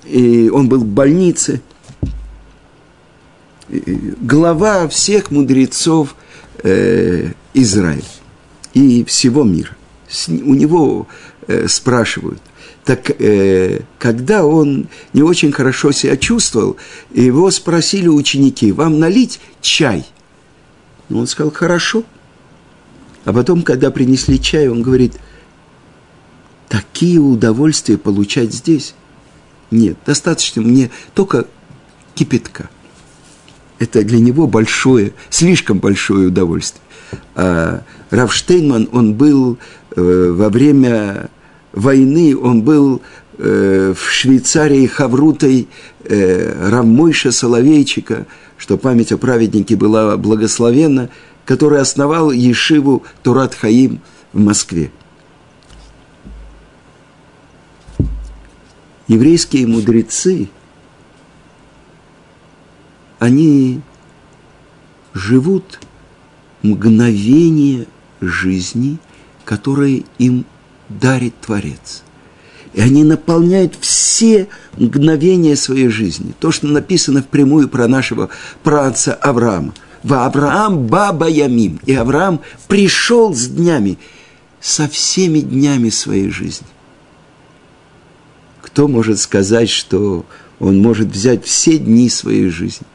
и 0.06 0.50
он 0.50 0.68
был 0.68 0.80
в 0.80 0.88
больнице. 0.88 1.62
Глава 3.70 4.88
всех 4.88 5.32
мудрецов 5.32 6.16
э, 6.64 7.32
Израиля 7.54 8.04
и 8.74 9.04
всего 9.04 9.44
мира. 9.44 9.76
С, 10.08 10.28
у 10.28 10.54
него 10.54 11.08
э, 11.48 11.68
спрашивают, 11.68 12.42
так 12.84 13.10
э, 13.20 13.82
когда 13.98 14.46
он 14.46 14.88
не 15.14 15.24
очень 15.24 15.52
хорошо 15.52 15.92
себя 15.92 16.18
чувствовал, 16.18 16.78
его 17.14 17.50
спросили 17.52 18.08
ученики, 18.08 18.72
вам 18.72 19.00
налить 19.00 19.40
чай? 19.62 20.06
Ну, 21.10 21.20
он 21.20 21.28
сказал, 21.28 21.52
хорошо. 21.52 22.04
А 23.26 23.32
потом, 23.32 23.62
когда 23.62 23.90
принесли 23.90 24.40
чай, 24.42 24.68
он 24.68 24.82
говорит, 24.82 25.14
такие 26.68 27.20
удовольствия 27.20 27.98
получать 27.98 28.54
здесь? 28.54 28.96
Нет, 29.72 29.98
достаточно 30.06 30.62
мне 30.62 30.92
только 31.14 31.48
кипятка. 32.16 32.70
Это 33.84 34.02
для 34.02 34.20
него 34.20 34.48
большое, 34.48 35.12
слишком 35.30 35.80
большое 35.80 36.30
удовольствие. 36.30 36.82
А 37.36 37.82
Равштейнман, 38.12 38.88
он 38.94 39.14
был 39.16 39.58
э, 39.98 40.32
во 40.34 40.48
время 40.48 41.30
войны 41.74 42.34
он 42.38 42.62
был 42.62 43.02
э, 43.38 43.94
в 43.94 44.10
Швейцарии 44.10 44.86
Хаврутой 44.86 45.68
э, 46.06 46.70
Рамойша 46.70 47.34
Соловейчика, 47.34 48.26
что 48.58 48.78
память 48.78 49.12
о 49.12 49.18
праведнике 49.18 49.76
была 49.76 50.16
благословенна, 50.16 51.10
который 51.44 51.82
основал 51.82 52.32
Ешиву 52.32 53.04
Турат 53.22 53.54
Хаим 53.54 54.00
в 54.32 54.40
Москве. 54.40 54.92
Еврейские 59.10 59.68
мудрецы, 59.68 60.48
они 63.24 63.80
живут 65.14 65.80
мгновение 66.62 67.88
жизни, 68.20 68.98
которое 69.46 70.04
им 70.18 70.46
дарит 70.90 71.34
Творец. 71.40 72.04
И 72.74 72.82
они 72.82 73.06
наполняют 73.06 73.76
все 73.80 74.50
мгновения 74.76 75.56
своей 75.56 75.88
жизни. 75.88 76.34
То, 76.38 76.52
что 76.52 76.68
написано 76.68 77.22
впрямую 77.22 77.70
про 77.70 77.88
нашего 77.88 78.28
праца 78.62 79.14
Авраама. 79.14 79.74
В 80.04 80.14
Авраам 80.16 80.88
баба 80.88 81.30
ямим. 81.30 81.80
И 81.86 81.94
Авраам 81.94 82.42
пришел 82.68 83.34
с 83.34 83.48
днями, 83.48 84.00
со 84.60 84.90
всеми 84.90 85.40
днями 85.40 85.90
своей 85.92 86.30
жизни. 86.30 86.68
Кто 88.62 88.90
может 88.90 89.18
сказать, 89.18 89.70
что 89.70 90.26
он 90.60 90.82
может 90.82 91.08
взять 91.08 91.46
все 91.46 91.78
дни 91.78 92.10
своей 92.10 92.50
жизни? 92.50 92.86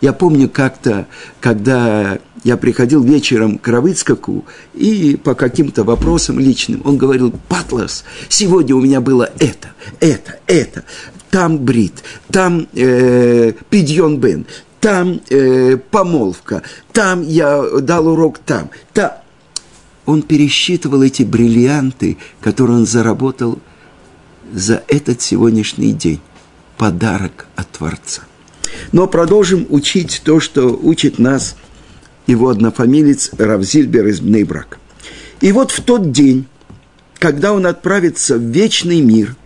Я 0.00 0.12
помню 0.12 0.48
как-то, 0.48 1.06
когда 1.40 2.18
я 2.44 2.56
приходил 2.56 3.02
вечером 3.02 3.58
к 3.58 3.66
Равыцкаку, 3.68 4.44
и 4.74 5.16
по 5.16 5.34
каким-то 5.34 5.82
вопросам 5.84 6.38
личным 6.38 6.82
он 6.84 6.96
говорил, 6.96 7.32
«Патлас, 7.48 8.04
сегодня 8.28 8.76
у 8.76 8.80
меня 8.80 9.00
было 9.00 9.30
это, 9.38 9.70
это, 9.98 10.38
это, 10.46 10.84
там 11.30 11.58
брит, 11.58 12.04
там 12.30 12.68
э, 12.74 13.52
пидьон 13.70 14.18
бен, 14.18 14.46
там 14.80 15.20
э, 15.30 15.76
помолвка, 15.90 16.62
там 16.92 17.22
я 17.22 17.62
дал 17.80 18.06
урок 18.08 18.38
там, 18.38 18.70
там». 18.92 19.12
Он 20.06 20.22
пересчитывал 20.22 21.02
эти 21.02 21.22
бриллианты, 21.22 22.16
которые 22.40 22.78
он 22.78 22.86
заработал 22.86 23.58
за 24.54 24.82
этот 24.88 25.20
сегодняшний 25.20 25.92
день. 25.92 26.20
Подарок 26.78 27.46
от 27.56 27.70
Творца. 27.72 28.22
Но 28.92 29.06
продолжим 29.06 29.66
учить 29.70 30.22
то, 30.24 30.40
что 30.40 30.68
учит 30.68 31.18
нас 31.18 31.56
его 32.26 32.48
однофамилец 32.50 33.30
Равзильбер 33.38 34.06
из 34.06 34.20
Бнейбрак. 34.20 34.78
И 35.40 35.52
вот 35.52 35.70
в 35.70 35.82
тот 35.82 36.12
день, 36.12 36.46
когда 37.18 37.52
он 37.52 37.66
отправится 37.66 38.36
в 38.36 38.42
вечный 38.42 39.00
мир, 39.00 39.36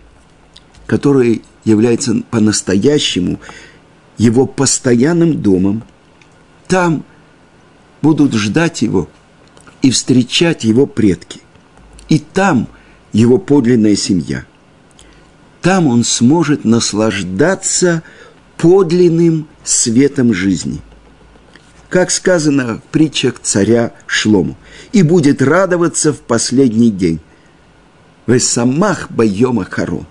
который 0.85 1.43
является 1.63 2.15
по-настоящему 2.29 3.39
его 4.17 4.45
постоянным 4.45 5.41
домом, 5.41 5.83
там 6.67 7.05
будут 8.01 8.33
ждать 8.33 8.81
его 8.81 9.09
и 9.81 9.91
встречать 9.91 10.63
его 10.63 10.85
предки. 10.85 11.41
И 12.09 12.19
там 12.19 12.67
его 13.11 13.37
подлинная 13.37 13.95
семья. 13.95 14.45
Там 15.61 15.87
он 15.87 16.03
сможет 16.03 16.65
наслаждаться 16.65 18.03
подлинным 18.63 19.49
светом 19.65 20.33
жизни. 20.33 20.79
Как 21.89 22.09
сказано 22.11 22.77
в 22.77 22.91
притчах 22.93 23.41
царя 23.41 23.91
Шлому, 24.07 24.55
и 24.93 25.03
будет 25.03 25.41
радоваться 25.41 26.13
в 26.13 26.21
последний 26.21 26.89
день. 26.89 27.19
Весамах 28.25 29.11
байома 29.11 29.65
харо. 29.65 30.05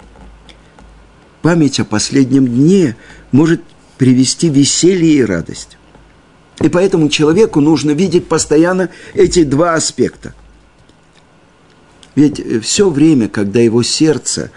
Память 1.40 1.80
о 1.80 1.86
последнем 1.86 2.46
дне 2.46 2.94
может 3.32 3.62
привести 3.96 4.50
веселье 4.50 5.14
и 5.14 5.24
радость. 5.24 5.78
И 6.60 6.68
поэтому 6.68 7.08
человеку 7.08 7.62
нужно 7.62 7.92
видеть 7.92 8.28
постоянно 8.28 8.90
эти 9.14 9.44
два 9.44 9.76
аспекта. 9.76 10.34
Ведь 12.14 12.62
все 12.62 12.90
время, 12.90 13.30
когда 13.30 13.60
его 13.60 13.82
сердце 13.82 14.50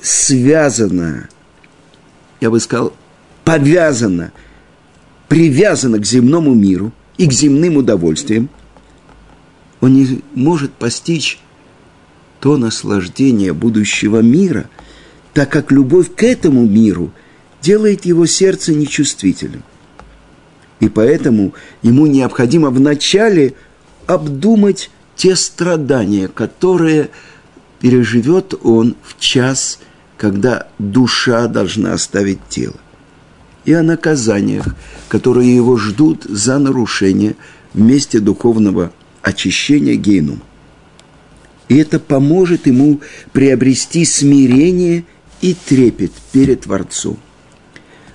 связано, 0.00 1.28
я 2.40 2.50
бы 2.52 2.60
сказал, 2.60 2.92
повязана, 3.46 4.32
привязана 5.28 6.00
к 6.00 6.04
земному 6.04 6.52
миру 6.52 6.92
и 7.16 7.28
к 7.28 7.32
земным 7.32 7.76
удовольствиям, 7.76 8.50
Он 9.80 9.94
не 9.94 10.20
может 10.34 10.72
постичь 10.72 11.38
то 12.40 12.56
наслаждение 12.56 13.52
будущего 13.52 14.20
мира, 14.20 14.68
так 15.32 15.48
как 15.48 15.70
любовь 15.70 16.12
к 16.12 16.24
этому 16.24 16.66
миру 16.66 17.12
делает 17.62 18.04
его 18.04 18.26
сердце 18.26 18.74
нечувствительным. 18.74 19.62
И 20.80 20.88
поэтому 20.88 21.54
ему 21.82 22.06
необходимо 22.06 22.70
вначале 22.70 23.54
обдумать 24.06 24.90
те 25.14 25.36
страдания, 25.36 26.26
которые 26.26 27.10
переживет 27.78 28.54
он 28.64 28.96
в 29.04 29.20
час, 29.20 29.78
когда 30.18 30.66
душа 30.80 31.46
должна 31.46 31.92
оставить 31.92 32.40
тело. 32.48 32.74
И 33.66 33.72
о 33.72 33.82
наказаниях, 33.82 34.74
которые 35.08 35.54
его 35.54 35.76
ждут 35.76 36.24
за 36.24 36.58
нарушение 36.58 37.36
в 37.74 37.80
месте 37.80 38.20
духовного 38.20 38.92
очищения 39.22 39.96
гейнум. 39.96 40.40
И 41.68 41.76
это 41.76 41.98
поможет 41.98 42.66
ему 42.68 43.00
приобрести 43.32 44.04
смирение 44.04 45.04
и 45.40 45.52
трепет 45.54 46.12
перед 46.32 46.62
Творцом. 46.62 47.18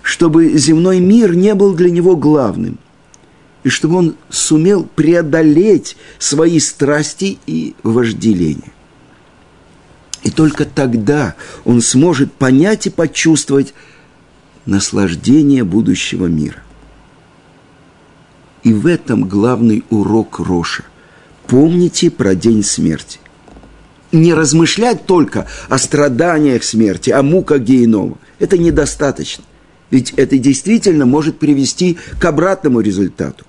Чтобы 0.01 0.57
земной 0.57 0.99
мир 0.99 1.35
не 1.35 1.53
был 1.53 1.73
для 1.75 1.91
него 1.91 2.15
главным, 2.15 2.79
и 3.63 3.69
чтобы 3.69 3.97
он 3.97 4.15
сумел 4.29 4.87
преодолеть 4.95 5.97
свои 6.17 6.59
страсти 6.59 7.37
и 7.45 7.75
вожделения. 7.83 8.71
И 10.23 10.29
только 10.29 10.65
тогда 10.65 11.35
он 11.65 11.81
сможет 11.81 12.31
понять 12.31 12.87
и 12.87 12.89
почувствовать 12.89 13.73
наслаждение 14.65 15.63
будущего 15.63 16.27
мира. 16.27 16.63
И 18.63 18.73
в 18.73 18.85
этом 18.85 19.27
главный 19.27 19.83
урок 19.89 20.39
Роша. 20.39 20.83
Помните 21.47 22.11
про 22.11 22.35
день 22.35 22.63
смерти 22.63 23.19
не 24.11 24.33
размышлять 24.33 25.05
только 25.05 25.47
о 25.69 25.77
страданиях 25.77 26.63
смерти, 26.63 27.09
о 27.09 27.23
муках 27.23 27.61
генома. 27.61 28.17
Это 28.39 28.57
недостаточно. 28.57 29.43
Ведь 29.89 30.11
это 30.11 30.37
действительно 30.37 31.05
может 31.05 31.39
привести 31.39 31.97
к 32.19 32.25
обратному 32.25 32.79
результату. 32.81 33.45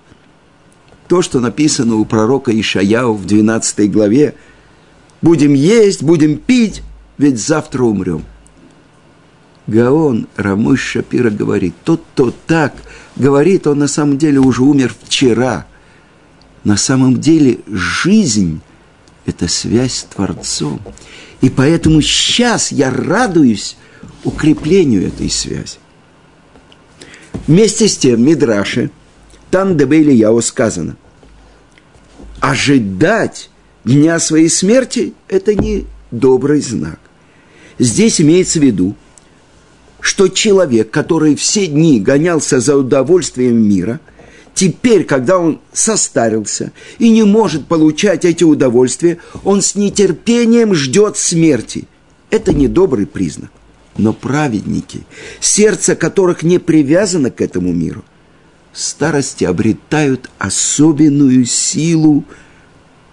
То, 1.08 1.22
что 1.22 1.40
написано 1.40 1.96
у 1.96 2.04
пророка 2.04 2.58
Ишаяу 2.58 3.14
в 3.14 3.26
12 3.26 3.90
главе, 3.90 4.34
«Будем 5.20 5.54
есть, 5.54 6.02
будем 6.02 6.36
пить, 6.36 6.82
ведь 7.18 7.38
завтра 7.38 7.84
умрем». 7.84 8.24
Гаон 9.66 10.26
Рамыш 10.36 10.80
Шапира 10.80 11.30
говорит, 11.30 11.74
тот, 11.84 12.02
кто 12.12 12.32
так 12.46 12.74
говорит, 13.16 13.66
он 13.66 13.78
на 13.78 13.88
самом 13.88 14.18
деле 14.18 14.40
уже 14.40 14.62
умер 14.62 14.94
вчера. 15.04 15.66
На 16.64 16.76
самом 16.76 17.20
деле 17.20 17.60
жизнь– 17.66 18.60
это 19.26 19.48
связь 19.48 19.94
с 19.94 20.04
Творцом. 20.04 20.80
И 21.40 21.50
поэтому 21.50 22.00
сейчас 22.02 22.72
я 22.72 22.90
радуюсь 22.90 23.76
укреплению 24.24 25.06
этой 25.06 25.30
связи. 25.30 25.78
Вместе 27.46 27.88
с 27.88 27.96
тем, 27.96 28.24
Мидраше, 28.24 28.90
там 29.50 29.76
Дебейли 29.76 30.12
Яо 30.12 30.40
сказано, 30.40 30.96
ожидать 32.40 33.50
дня 33.84 34.18
своей 34.18 34.48
смерти– 34.48 35.14
это 35.28 35.54
не 35.54 35.86
добрый 36.10 36.60
знак. 36.60 36.98
Здесь 37.78 38.20
имеется 38.20 38.60
в 38.60 38.62
виду, 38.62 38.94
что 40.02 40.28
человек, 40.28 40.90
который 40.90 41.34
все 41.34 41.66
дни 41.66 41.98
гонялся 41.98 42.60
за 42.60 42.76
удовольствием 42.76 43.56
мира– 43.56 43.98
Теперь, 44.54 45.04
когда 45.04 45.38
он 45.38 45.60
состарился 45.72 46.72
и 46.98 47.08
не 47.10 47.24
может 47.24 47.66
получать 47.66 48.24
эти 48.24 48.44
удовольствия, 48.44 49.18
он 49.44 49.62
с 49.62 49.74
нетерпением 49.74 50.74
ждет 50.74 51.16
смерти. 51.16 51.88
Это 52.30 52.52
недобрый 52.52 53.06
признак. 53.06 53.50
Но 53.96 54.12
праведники, 54.12 55.00
сердце 55.40 55.96
которых 55.96 56.42
не 56.42 56.58
привязано 56.58 57.30
к 57.30 57.40
этому 57.40 57.72
миру, 57.72 58.04
в 58.72 58.78
старости 58.78 59.44
обретают 59.44 60.30
особенную 60.38 61.44
силу 61.44 62.24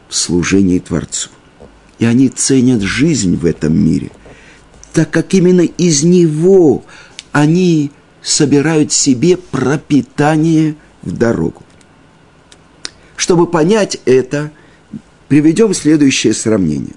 в 0.08 0.16
служении 0.16 0.80
Творцу. 0.80 1.30
И 2.00 2.06
они 2.06 2.30
ценят 2.30 2.82
жизнь 2.82 3.36
в 3.36 3.46
этом 3.46 3.78
мире, 3.78 4.10
так 4.94 5.10
как 5.10 5.34
именно 5.34 5.62
из 5.62 6.04
него 6.04 6.84
они 7.32 7.92
собирают 8.22 8.92
себе 8.92 9.38
пропитание– 9.38 10.76
в 11.02 11.12
дорогу. 11.12 11.64
Чтобы 13.16 13.48
понять 13.48 14.00
это, 14.06 14.52
приведем 15.28 15.74
следующее 15.74 16.34
сравнение. 16.34 16.96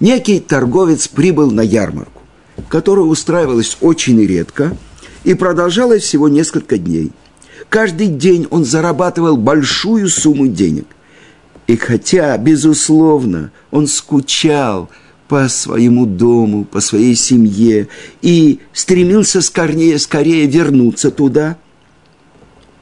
Некий 0.00 0.40
торговец 0.40 1.08
прибыл 1.08 1.50
на 1.50 1.62
ярмарку, 1.62 2.22
которая 2.68 3.04
устраивалась 3.04 3.76
очень 3.80 4.20
редко 4.24 4.76
и 5.22 5.34
продолжалась 5.34 6.02
всего 6.02 6.28
несколько 6.28 6.76
дней. 6.76 7.12
Каждый 7.68 8.08
день 8.08 8.46
он 8.50 8.64
зарабатывал 8.64 9.36
большую 9.36 10.08
сумму 10.08 10.46
денег. 10.48 10.86
И 11.66 11.76
хотя, 11.76 12.36
безусловно, 12.36 13.50
он 13.70 13.86
скучал 13.86 14.90
по 15.28 15.48
своему 15.48 16.06
дому, 16.06 16.64
по 16.64 16.80
своей 16.80 17.14
семье 17.14 17.88
и 18.22 18.60
стремился 18.72 19.40
скорее, 19.40 19.98
скорее 19.98 20.46
вернуться 20.46 21.10
туда– 21.10 21.58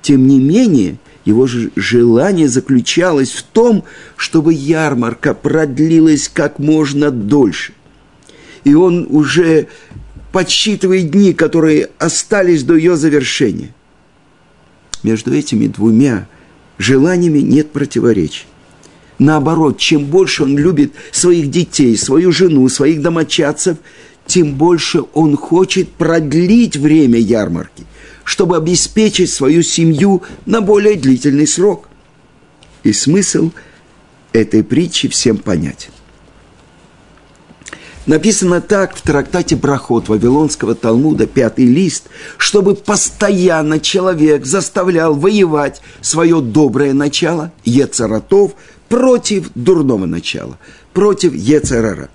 тем 0.03 0.27
не 0.27 0.41
менее, 0.41 0.99
его 1.25 1.47
же 1.47 1.71
желание 1.77 2.49
заключалось 2.49 3.31
в 3.31 3.45
том, 3.45 3.85
чтобы 4.17 4.53
ярмарка 4.53 5.33
продлилась 5.33 6.29
как 6.29 6.59
можно 6.59 7.13
дольше. 7.13 7.73
И 8.65 8.75
он 8.75 9.07
уже 9.09 9.69
подсчитывает 10.33 11.11
дни, 11.11 11.33
которые 11.33 11.91
остались 11.99 12.65
до 12.65 12.75
ее 12.75 12.97
завершения. 12.97 13.73
Между 15.05 15.33
этими 15.33 15.69
двумя 15.69 16.27
желаниями 16.79 17.39
нет 17.39 17.71
противоречий. 17.71 18.47
Наоборот, 19.23 19.79
чем 19.79 20.07
больше 20.07 20.43
он 20.43 20.59
любит 20.59 20.95
своих 21.13 21.49
детей, 21.49 21.97
свою 21.97 22.33
жену, 22.33 22.69
своих 22.69 23.01
домочадцев, 23.01 23.77
тем 24.27 24.55
больше 24.55 25.05
он 25.15 25.37
хочет 25.37 25.89
продлить 25.91 26.77
время 26.77 27.19
ярмарки 27.19 27.85
чтобы 28.25 28.57
обеспечить 28.57 29.33
свою 29.33 29.63
семью 29.63 30.23
на 30.47 30.61
более 30.61 30.95
длительный 30.95 31.47
срок. 31.47 31.89
И 32.85 32.93
смысл 32.93 33.51
этой 34.33 34.63
притчи 34.63 35.09
всем 35.09 35.39
понятен. 35.39 35.91
Написано 38.07 38.61
так 38.61 38.97
в 38.97 39.03
трактате 39.03 39.55
Брахот 39.55 40.09
Вавилонского 40.09 40.75
Талмуда, 40.75 41.27
пятый 41.27 41.67
лист, 41.67 42.09
чтобы 42.37 42.75
постоянно 42.75 43.79
человек 43.79 44.45
заставлял 44.45 45.15
воевать 45.15 45.81
свое 46.01 46.41
доброе 46.41 46.95
начало, 46.95 47.53
Ецаратов, 47.65 48.55
против 48.93 49.51
дурного 49.55 50.05
начала, 50.05 50.59
против 50.93 51.35
Ецарара. 51.35 52.11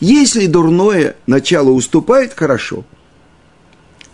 Если 0.00 0.46
дурное 0.46 1.14
начало 1.28 1.70
уступает, 1.70 2.34
хорошо– 2.34 2.84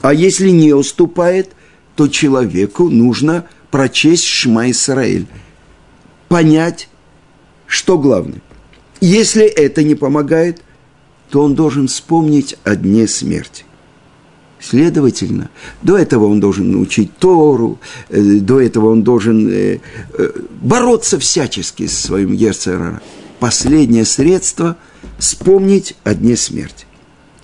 а 0.01 0.15
если 0.15 0.51
не 0.51 0.73
уступает, 0.73 1.51
то 1.95 2.09
человеку 2.09 2.89
нужно 2.89 3.47
прочесть 3.71 4.25
Шма 4.25 4.71
Исраэль, 4.71 5.27
понять, 6.29 6.89
что 7.67 7.99
главное. 7.99 8.41
Если 9.01 9.45
это 9.45 9.83
не 9.83 9.95
помогает, 9.95 10.63
то 11.31 11.43
он 11.43 11.55
должен 11.55 11.89
вспомнить 11.89 12.57
о 12.65 12.77
дне 12.77 13.07
смерти. 13.07 13.65
Следовательно, 14.61 15.49
до 15.83 15.97
этого 15.97 16.27
он 16.27 16.39
должен 16.39 16.71
научить 16.71 17.17
Тору, 17.17 17.79
э, 18.11 18.21
до 18.21 18.61
этого 18.61 18.91
он 18.91 19.03
должен 19.03 19.49
э, 19.49 19.79
э, 20.13 20.31
бороться 20.61 21.19
всячески 21.19 21.87
с 21.87 21.99
своим 21.99 22.33
Ерцерара. 22.33 23.01
Последнее 23.39 24.05
средство– 24.05 24.77
вспомнить 25.19 25.97
о 26.05 26.15
дне 26.15 26.37
смерти. 26.37 26.87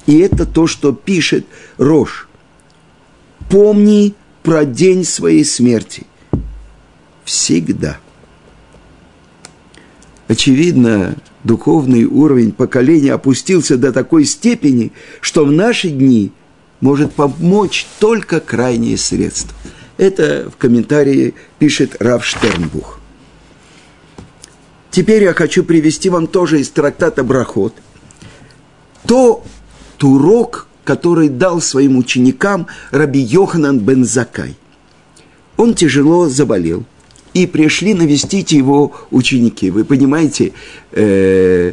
И 0.07 0.18
это 0.18 0.44
то, 0.44 0.66
что 0.66 0.92
пишет 0.92 1.46
Рош 1.79 2.29
помни 3.48 4.14
про 4.42 4.64
день 4.64 5.05
своей 5.05 5.44
смерти. 5.44 6.05
Всегда. 7.24 7.98
Очевидно, 10.29 11.16
духовный 11.44 12.05
уровень 12.05 12.52
поколения 12.52 13.12
опустился 13.12 13.76
до 13.76 13.92
такой 13.92 14.24
степени, 14.24 14.92
что 15.20 15.44
в 15.44 15.52
наши 15.52 15.88
дни 15.88 16.33
может 16.80 17.12
помочь 17.14 17.86
только 17.98 18.40
крайние 18.40 18.96
средства. 18.96 19.56
Это 19.96 20.50
в 20.50 20.56
комментарии 20.56 21.34
пишет 21.58 21.96
Рав 22.00 22.24
Штернбух. 22.24 23.00
Теперь 24.90 25.24
я 25.24 25.34
хочу 25.34 25.64
привести 25.64 26.08
вам 26.10 26.26
тоже 26.26 26.60
из 26.60 26.70
трактата 26.70 27.22
Брахот 27.22 27.74
то 29.06 29.44
урок, 30.02 30.68
который 30.84 31.28
дал 31.28 31.60
своим 31.60 31.96
ученикам 31.96 32.66
Раби 32.90 33.20
Йоханан 33.20 33.78
бен 33.78 34.04
Закай. 34.04 34.56
Он 35.56 35.74
тяжело 35.74 36.28
заболел 36.28 36.84
и 37.34 37.46
пришли 37.46 37.94
навестить 37.94 38.52
его 38.52 38.92
ученики. 39.10 39.70
Вы 39.70 39.84
понимаете, 39.84 40.52
э, 40.92 41.72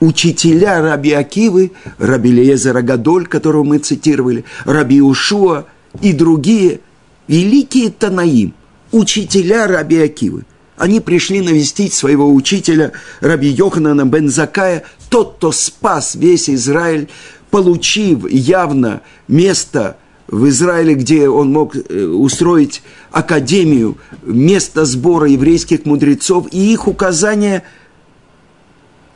учителя 0.00 0.80
Раби 0.80 1.12
Акивы, 1.12 1.72
Раби 1.98 2.30
Лезера 2.30 2.82
Гадоль, 2.82 3.26
которого 3.26 3.64
мы 3.64 3.78
цитировали, 3.78 4.44
Раби 4.64 5.00
Ушуа 5.00 5.66
и 6.00 6.12
другие 6.12 6.80
великие 7.26 7.90
Танаим, 7.90 8.54
учителя 8.92 9.66
Раби 9.66 9.98
Акивы. 9.98 10.44
Они 10.76 11.00
пришли 11.00 11.40
навестить 11.40 11.92
своего 11.92 12.32
учителя 12.32 12.92
Раби 13.20 13.48
Йоханана 13.48 14.04
бен 14.06 14.28
Закая, 14.28 14.84
тот, 15.08 15.36
кто 15.36 15.50
спас 15.50 16.14
весь 16.14 16.48
Израиль, 16.48 17.08
получив 17.50 18.30
явно 18.30 19.00
место 19.26 19.96
в 20.28 20.48
Израиле, 20.48 20.94
где 20.94 21.28
он 21.28 21.50
мог 21.50 21.74
э, 21.74 22.04
устроить 22.04 22.82
академию, 23.10 23.96
место 24.22 24.84
сбора 24.84 25.26
еврейских 25.26 25.84
мудрецов 25.84 26.46
и 26.52 26.72
их 26.72 26.86
указания– 26.86 27.64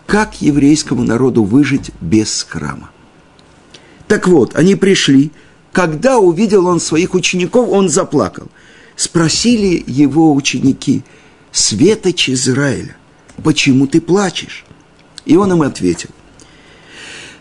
как 0.06 0.40
еврейскому 0.42 1.04
народу 1.04 1.44
выжить 1.44 1.90
без 2.00 2.46
храма. 2.48 2.90
Так 4.08 4.28
вот, 4.28 4.56
они 4.56 4.74
пришли, 4.74 5.30
когда 5.72 6.18
увидел 6.18 6.66
он 6.66 6.80
своих 6.80 7.14
учеников, 7.14 7.68
он 7.70 7.88
заплакал. 7.88 8.48
Спросили 8.96 9.82
его 9.86 10.34
ученики, 10.34 11.02
Светоч 11.50 12.30
Израиля, 12.30 12.96
почему 13.42 13.86
ты 13.86 14.00
плачешь? 14.00 14.64
И 15.24 15.36
он 15.36 15.52
им 15.52 15.62
ответил, 15.62 16.08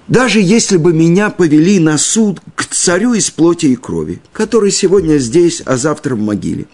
даже 0.08 0.42
если 0.42 0.78
бы 0.78 0.94
меня 0.94 1.30
повели 1.30 1.80
на 1.80 1.98
суд 1.98 2.42
к 2.56 2.66
царю 2.66 3.14
из 3.14 3.32
плоти 3.32 3.68
и 3.68 3.76
крови, 3.76 4.22
который 4.34 4.72
сегодня 4.72 5.18
здесь, 5.18 5.62
а 5.66 5.78
завтра 5.78 6.16
в 6.16 6.20
могиле, 6.20 6.68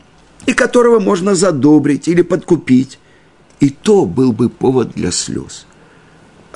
и 0.47 0.53
которого 0.53 0.99
можно 0.99 1.35
задобрить 1.35 2.07
или 2.07 2.23
подкупить, 2.23 2.97
и 3.59 3.69
то 3.69 4.05
был 4.05 4.31
бы 4.31 4.49
повод 4.49 4.93
для 4.95 5.11
слез 5.11 5.66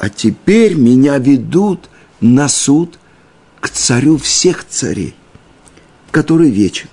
а 0.02 0.10
теперь 0.10 0.74
меня 0.74 1.20
ведут 1.20 1.88
на 2.22 2.48
суд 2.48 2.98
к 3.60 3.70
царю 3.70 4.18
всех 4.18 4.68
царей, 4.68 5.14
который 6.10 6.50
вечен, 6.50 6.90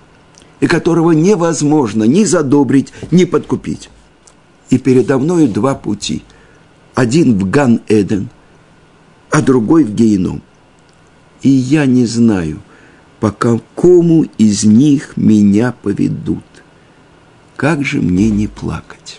и 0.61 0.67
которого 0.67 1.13
невозможно 1.13 2.05
ни 2.05 2.25
задобрить, 2.25 2.93
ни 3.11 3.25
подкупить. 3.25 3.89
И 4.69 4.77
передо 4.77 5.19
мною 5.19 5.49
два 5.49 5.75
пути. 5.75 6.23
Один 6.95 7.39
в 7.39 7.49
Ган-Эден, 7.49 8.29
а 9.31 9.41
другой 9.41 9.85
в 9.85 9.95
Гейном. 9.95 10.43
И 11.41 11.49
я 11.49 11.87
не 11.87 12.05
знаю, 12.05 12.61
по 13.21 13.31
какому 13.31 14.27
из 14.37 14.65
них 14.65 15.17
меня 15.17 15.73
поведут. 15.73 16.45
Как 17.57 17.87
же 17.87 18.03
мне 18.03 18.29
не 18.29 18.49
плакать? 18.49 19.19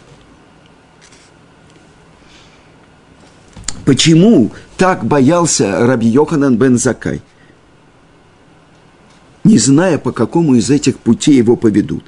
Почему 3.89 4.51
так 4.77 5.03
боялся 5.03 5.87
Раби 5.87 6.07
Йоханан 6.07 6.57
бен 6.57 6.77
Закай? 6.77 7.23
Не 9.43 9.57
зная, 9.57 9.97
по 9.97 10.11
какому 10.11 10.53
из 10.53 10.69
этих 10.69 10.99
путей 10.99 11.37
его 11.37 11.55
поведут. 11.55 12.03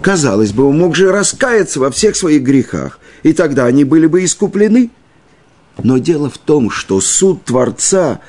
Казалось 0.00 0.52
бы, 0.52 0.62
он 0.62 0.78
мог 0.78 0.94
же 0.94 1.10
раскаяться 1.10 1.80
во 1.80 1.90
всех 1.90 2.14
своих 2.14 2.44
грехах, 2.44 3.00
и 3.24 3.32
тогда 3.32 3.64
они 3.64 3.82
были 3.82 4.06
бы 4.06 4.22
искуплены. 4.22 4.90
Но 5.82 5.98
дело 5.98 6.30
в 6.30 6.38
том, 6.38 6.70
что 6.70 7.00
суд 7.00 7.46
Творца 7.46 8.20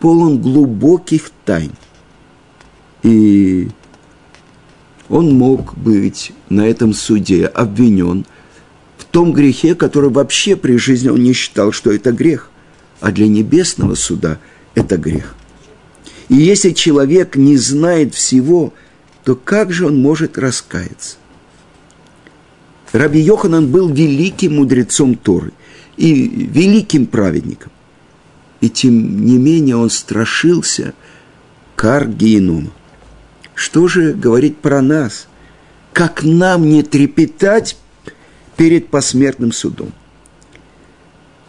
полон 0.00 0.42
глубоких 0.42 1.30
тайн. 1.46 1.72
И 3.02 3.70
он 5.08 5.32
мог 5.38 5.78
быть 5.78 6.32
на 6.50 6.68
этом 6.68 6.92
суде 6.92 7.46
обвинен 7.46 8.26
том 9.14 9.32
грехе, 9.32 9.76
который 9.76 10.10
вообще 10.10 10.56
при 10.56 10.76
жизни 10.76 11.08
он 11.08 11.22
не 11.22 11.34
считал, 11.34 11.70
что 11.70 11.92
это 11.92 12.10
грех, 12.10 12.50
а 13.00 13.12
для 13.12 13.28
небесного 13.28 13.94
суда 13.94 14.40
это 14.74 14.96
грех. 14.96 15.36
И 16.28 16.34
если 16.34 16.72
человек 16.72 17.36
не 17.36 17.56
знает 17.56 18.12
всего, 18.12 18.74
то 19.22 19.36
как 19.36 19.72
же 19.72 19.86
он 19.86 20.02
может 20.02 20.36
раскаяться? 20.36 21.18
Раби 22.90 23.20
Йоханан 23.20 23.70
был 23.70 23.88
великим 23.88 24.56
мудрецом 24.56 25.14
Торы 25.14 25.52
и 25.96 26.12
великим 26.12 27.06
праведником. 27.06 27.70
И 28.60 28.68
тем 28.68 29.24
не 29.24 29.38
менее 29.38 29.76
он 29.76 29.90
страшился 29.90 30.92
кар 31.76 32.08
генома. 32.08 32.72
Что 33.54 33.86
же 33.86 34.12
говорить 34.12 34.56
про 34.56 34.82
нас? 34.82 35.28
Как 35.92 36.24
нам 36.24 36.68
не 36.68 36.82
трепетать 36.82 37.76
перед 38.56 38.88
посмертным 38.88 39.52
судом. 39.52 39.92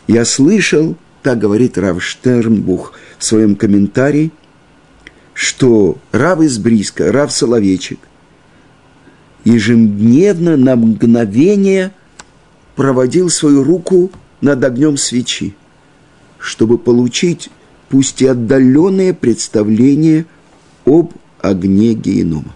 Я 0.08 0.26
слышал, 0.26 0.96
так 1.24 1.40
говорит 1.40 1.78
Рав 1.78 2.04
Штернбух 2.04 2.94
в 3.18 3.24
своем 3.24 3.56
комментарии, 3.56 4.32
что 5.34 5.98
Рав 6.12 6.42
из 6.42 6.58
Бриска, 6.58 7.12
Рав 7.12 7.32
Соловейчик, 7.32 8.00
ежедневно 9.44 10.58
на 10.58 10.76
мгновение 10.76 11.92
проводил 12.76 13.30
свою 13.30 13.64
руку 13.64 14.12
над 14.42 14.64
огнем 14.64 14.98
свечи, 14.98 15.56
чтобы 16.38 16.78
получить 16.78 17.50
пусть 17.90 18.22
и 18.22 18.28
отдаленное 18.28 19.14
представление 19.14 20.26
об 20.86 21.14
огне 21.42 21.94
генома. 21.94 22.56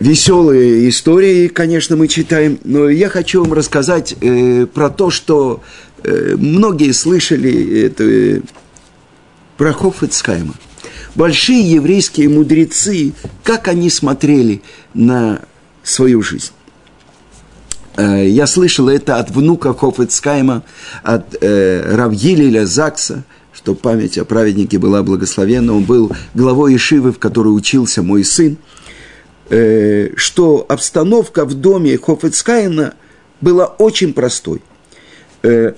Веселые 0.00 0.88
истории, 0.88 1.48
конечно, 1.48 1.96
мы 1.96 2.08
читаем, 2.08 2.58
но 2.64 2.88
я 2.88 3.08
хочу 3.08 3.42
вам 3.42 3.52
рассказать 3.52 4.14
э, 4.20 4.66
про 4.66 4.90
то, 4.90 5.10
что 5.10 5.62
э, 6.02 6.36
многие 6.36 6.92
слышали 6.92 7.84
это, 7.86 8.04
э, 8.04 8.40
про 9.56 9.72
Хофицхайма. 9.72 10.54
Большие 11.14 11.60
еврейские 11.60 12.28
мудрецы, 12.28 13.12
как 13.42 13.66
они 13.68 13.90
смотрели 13.90 14.62
на 14.94 15.40
свою 15.82 16.22
жизнь. 16.22 16.52
Э, 17.96 18.24
я 18.28 18.46
слышал 18.46 18.88
это 18.88 19.16
от 19.16 19.30
внука 19.30 19.74
Хофицхайма, 19.74 20.62
от 21.02 21.36
э, 21.40 21.96
Равгилеля 21.96 22.66
Закса, 22.66 23.24
что 23.52 23.74
память 23.74 24.16
о 24.16 24.24
праведнике 24.24 24.78
была 24.78 25.02
благословенна. 25.02 25.74
Он 25.74 25.82
был 25.82 26.12
главой 26.34 26.76
Ишивы, 26.76 27.10
в 27.10 27.18
которой 27.18 27.48
учился 27.48 28.02
мой 28.02 28.24
сын– 28.24 28.56
Э, 29.50 30.10
что 30.16 30.66
обстановка 30.68 31.44
в 31.44 31.54
доме 31.54 31.96
Хофицкайна 31.96 32.94
была 33.40 33.66
очень 33.66 34.12
простой. 34.12 34.60
Э, 35.42 35.72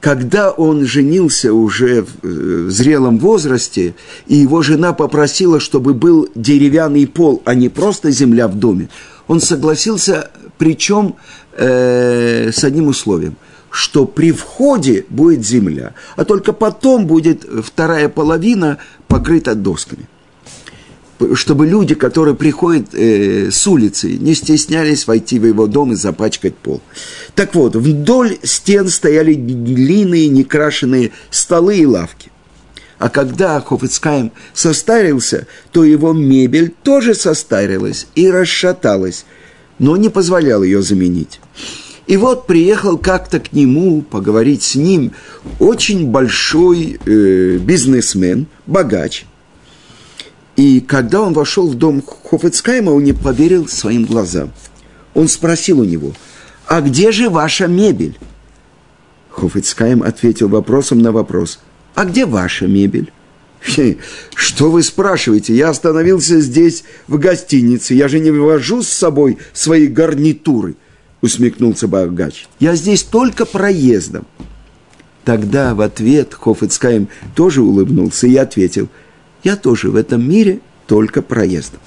когда 0.00 0.50
он 0.50 0.84
женился 0.84 1.54
уже 1.54 2.02
в 2.02 2.08
э, 2.22 2.68
зрелом 2.68 3.18
возрасте, 3.18 3.94
и 4.26 4.34
его 4.34 4.62
жена 4.62 4.92
попросила, 4.92 5.60
чтобы 5.60 5.94
был 5.94 6.28
деревянный 6.34 7.06
пол, 7.06 7.40
а 7.44 7.54
не 7.54 7.68
просто 7.68 8.10
земля 8.10 8.48
в 8.48 8.56
доме, 8.56 8.88
он 9.28 9.40
согласился, 9.40 10.30
причем 10.58 11.14
э, 11.52 12.50
с 12.52 12.64
одним 12.64 12.88
условием, 12.88 13.36
что 13.70 14.04
при 14.04 14.32
входе 14.32 15.06
будет 15.08 15.46
земля, 15.46 15.94
а 16.16 16.24
только 16.24 16.52
потом 16.52 17.06
будет 17.06 17.46
вторая 17.62 18.08
половина 18.08 18.78
покрыта 19.08 19.54
досками 19.54 20.06
чтобы 21.34 21.66
люди, 21.66 21.94
которые 21.94 22.34
приходят 22.34 22.88
э, 22.92 23.50
с 23.50 23.66
улицы, 23.66 24.16
не 24.16 24.34
стеснялись 24.34 25.06
войти 25.06 25.38
в 25.38 25.46
его 25.46 25.66
дом 25.66 25.92
и 25.92 25.96
запачкать 25.96 26.56
пол. 26.56 26.80
Так 27.34 27.54
вот, 27.54 27.76
вдоль 27.76 28.38
стен 28.42 28.88
стояли 28.88 29.34
длинные 29.34 30.28
некрашенные 30.28 31.12
столы 31.30 31.78
и 31.78 31.86
лавки. 31.86 32.30
А 32.98 33.10
когда 33.10 33.60
Хофицкаем 33.60 34.32
состарился, 34.52 35.46
то 35.72 35.84
его 35.84 36.12
мебель 36.12 36.72
тоже 36.82 37.14
состарилась 37.14 38.06
и 38.14 38.30
расшаталась, 38.30 39.24
но 39.78 39.96
не 39.96 40.08
позволял 40.08 40.62
ее 40.62 40.82
заменить. 40.82 41.40
И 42.06 42.16
вот 42.16 42.46
приехал 42.46 42.98
как-то 42.98 43.40
к 43.40 43.52
нему 43.52 44.02
поговорить 44.02 44.62
с 44.62 44.74
ним 44.74 45.12
очень 45.58 46.06
большой 46.06 47.00
э, 47.04 47.58
бизнесмен, 47.58 48.46
богач– 48.66 49.24
и 50.56 50.80
когда 50.80 51.22
он 51.22 51.32
вошел 51.32 51.68
в 51.68 51.74
дом 51.74 52.02
Хофицкайма, 52.30 52.90
он 52.90 53.04
не 53.04 53.12
поверил 53.12 53.66
своим 53.66 54.04
глазам. 54.04 54.52
Он 55.14 55.28
спросил 55.28 55.80
у 55.80 55.84
него, 55.84 56.12
«А 56.66 56.80
где 56.80 57.12
же 57.12 57.28
ваша 57.28 57.66
мебель?» 57.66 58.18
Хофицкайм 59.30 60.02
ответил 60.02 60.48
вопросом 60.48 61.00
на 61.00 61.12
вопрос, 61.12 61.60
«А 61.94 62.04
где 62.04 62.24
ваша 62.24 62.66
мебель?» 62.66 63.12
«Что 64.34 64.70
вы 64.70 64.82
спрашиваете? 64.82 65.54
Я 65.54 65.70
остановился 65.70 66.40
здесь, 66.40 66.84
в 67.08 67.18
гостинице. 67.18 67.94
Я 67.94 68.08
же 68.08 68.20
не 68.20 68.30
вывожу 68.30 68.82
с 68.82 68.88
собой 68.88 69.38
свои 69.52 69.86
гарнитуры», 69.86 70.76
усмехнулся 71.22 71.88
богач. 71.88 72.46
«Я 72.60 72.76
здесь 72.76 73.02
только 73.02 73.44
проездом». 73.44 74.26
Тогда 75.24 75.74
в 75.74 75.80
ответ 75.80 76.34
Хофицкайм 76.34 77.08
тоже 77.34 77.62
улыбнулся 77.62 78.26
и 78.26 78.36
ответил– 78.36 78.88
я 79.44 79.56
тоже 79.56 79.90
в 79.90 79.96
этом 79.96 80.28
мире 80.28 80.60
только 80.86 81.22
проездом. 81.22 81.80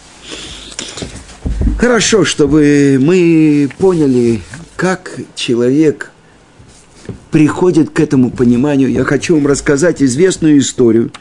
Хорошо, 1.79 2.23
чтобы 2.23 2.97
мы 3.01 3.69
поняли, 3.77 4.41
как 4.75 5.11
человек 5.35 6.11
приходит 7.31 7.89
к 7.89 7.99
этому 7.99 8.31
пониманию. 8.31 8.89
Я 8.91 9.03
хочу 9.03 9.35
вам 9.35 9.47
рассказать 9.47 10.01
известную 10.01 10.59
историю. 10.59 11.11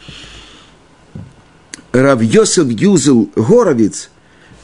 Рав 1.92 2.22
Йосеф 2.22 2.68
Юзел 2.68 3.30
Горовец 3.34 4.10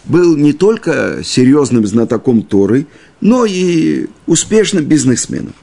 был 0.05 0.37
не 0.37 0.53
только 0.53 1.21
серьезным 1.25 1.87
знатоком 1.87 2.43
Торы, 2.43 2.87
но 3.21 3.45
и 3.47 4.07
успешным 4.27 4.85
бизнесменом. 4.85 5.55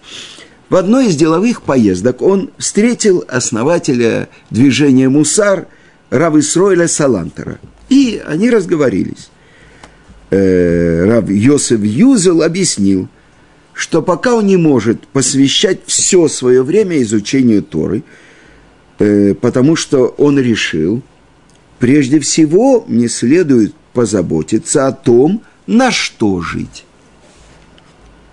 В 0.69 0.75
одной 0.75 1.07
из 1.07 1.15
деловых 1.15 1.63
поездок 1.63 2.21
он 2.21 2.51
встретил 2.57 3.23
основателя 3.27 4.29
движения 4.49 5.09
«Мусар» 5.09 5.67
Рав 6.09 6.35
Исроиля 6.35 6.87
Салантера. 6.87 7.59
И 7.89 8.21
они 8.25 8.49
разговорились. 8.49 9.29
Э, 10.29 11.05
Рав 11.05 11.29
Йосеф 11.29 11.81
Юзел 11.81 12.41
объяснил, 12.41 13.07
что 13.73 14.01
пока 14.01 14.35
он 14.35 14.45
не 14.45 14.57
может 14.57 15.07
посвящать 15.07 15.79
все 15.85 16.27
свое 16.27 16.63
время 16.63 17.01
изучению 17.01 17.63
Торы, 17.63 18.03
э, 18.99 19.33
потому 19.33 19.75
что 19.75 20.07
он 20.17 20.39
решил, 20.39 21.01
прежде 21.79 22.19
всего 22.19 22.83
мне 22.87 23.07
следует 23.07 23.73
позаботиться 23.93 24.87
о 24.87 24.91
том, 24.91 25.41
на 25.65 25.91
что 25.91 26.41
жить. 26.41 26.85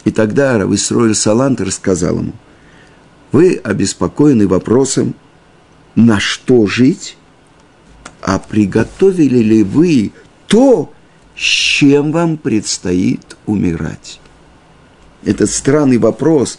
И 0.04 0.10
тогда 0.10 0.58
Рависройль 0.58 1.14
Салантер 1.14 1.72
сказал 1.72 2.18
ему, 2.18 2.32
вы 3.32 3.60
обеспокоены 3.62 4.46
вопросом, 4.46 5.14
на 5.94 6.20
что 6.20 6.66
жить, 6.66 7.16
а 8.26 8.40
приготовили 8.40 9.38
ли 9.38 9.62
вы 9.62 10.10
то, 10.48 10.92
с 11.36 11.40
чем 11.40 12.10
вам 12.10 12.36
предстоит 12.36 13.36
умирать? 13.46 14.18
Этот 15.24 15.48
странный 15.48 15.98
вопрос, 15.98 16.58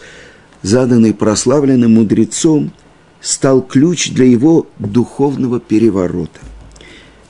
заданный 0.61 1.13
прославленным 1.13 1.95
мудрецом, 1.95 2.71
стал 3.19 3.61
ключ 3.61 4.11
для 4.11 4.23
его 4.23 4.67
духовного 4.79 5.59
переворота. 5.59 6.39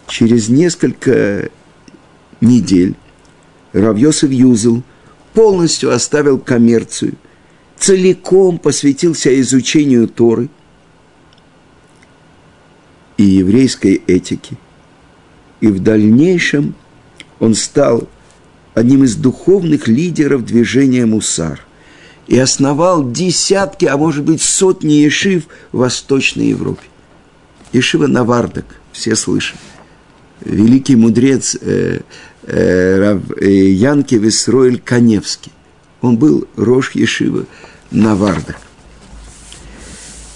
Через 0.08 0.50
несколько 0.50 1.50
недель 2.40 2.94
Равьосов 3.74 4.30
Юзел 4.30 4.84
полностью 5.34 5.92
оставил 5.92 6.38
коммерцию, 6.38 7.16
целиком 7.80 8.60
посвятился 8.60 9.42
изучению 9.42 10.08
Торы 10.08 10.50
и 13.18 13.24
еврейской 13.24 14.02
этики. 14.08 14.58
И 15.60 15.68
в 15.68 15.80
дальнейшем 15.80 16.76
он 17.40 17.56
стал 17.56 18.08
одним 18.74 19.04
из 19.04 19.16
духовных 19.16 19.88
лидеров 19.88 20.46
движения 20.46 21.06
Мусар 21.06 21.62
и 22.28 22.38
основал 22.38 23.10
десятки, 23.10 23.86
а 23.86 23.98
может 23.98 24.24
быть 24.24 24.42
сотни 24.42 24.94
ешив 24.94 25.48
в 25.72 25.78
Восточной 25.78 26.50
Европе. 26.50 26.86
Ешива 27.74 28.08
Навардак, 28.08 28.66
все 28.92 29.16
слышали. 29.16 29.60
Великий 30.42 30.96
мудрец 30.96 31.58
э, 31.60 32.02
э, 32.44 33.00
Рав, 33.00 33.22
э, 33.42 34.78
Каневский. 34.84 35.52
Он 36.02 36.18
был 36.18 36.48
Рош 36.56 36.92
Ешива 36.92 37.46
Навардак. 37.90 38.58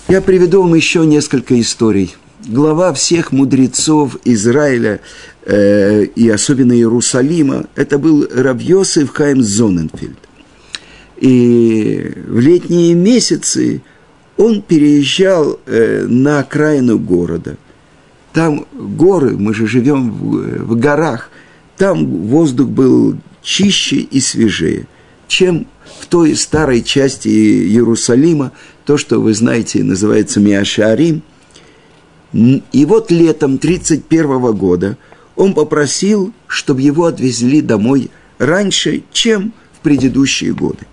Я 0.08 0.22
приведу 0.22 0.64
вам 0.64 0.74
еще 0.74 1.06
несколько 1.06 1.60
историй. 1.62 2.16
Глава 2.48 2.92
всех 2.94 3.32
мудрецов 3.32 4.18
Израиля 4.26 5.00
э, 5.46 6.06
и 6.06 6.28
особенно 6.28 6.74
Иерусалима, 6.74 7.66
это 7.76 8.00
был 8.00 8.28
Равьосиф 8.34 9.12
Хайм 9.12 9.44
Зоненфельд. 9.44 10.18
И 11.18 12.14
в 12.28 12.40
летние 12.40 12.96
месяцы 12.96 13.84
он 14.38 14.64
переезжал 14.64 15.60
э, 15.68 16.08
на 16.08 16.40
окраину 16.40 16.98
города. 16.98 17.58
Там 18.34 18.66
горы, 18.74 19.38
мы 19.38 19.54
же 19.54 19.68
живем 19.68 20.10
в, 20.10 20.66
в 20.66 20.80
горах, 20.80 21.30
там 21.78 22.06
воздух 22.08 22.70
был 22.70 23.18
чище 23.44 23.98
и 23.98 24.20
свежее, 24.20 24.88
чем 25.28 25.68
в 26.00 26.08
той 26.08 26.36
старой 26.36 26.82
части 26.82 27.28
Иерусалима, 27.28 28.52
то, 28.86 28.98
что 28.98 29.22
вы 29.22 29.36
знаете, 29.36 29.84
называется 29.84 30.40
Миашарим. 30.40 31.22
И 32.34 32.86
вот 32.86 33.12
летом 33.12 33.56
1931 33.56 34.54
года– 34.54 34.98
он 35.36 35.54
попросил, 35.54 36.34
чтобы 36.48 36.82
его 36.82 37.06
отвезли 37.06 37.62
домой 37.62 38.12
раньше, 38.38 39.04
чем 39.12 39.54
в 39.74 39.80
предыдущие 39.80 40.54
годы. 40.54 40.86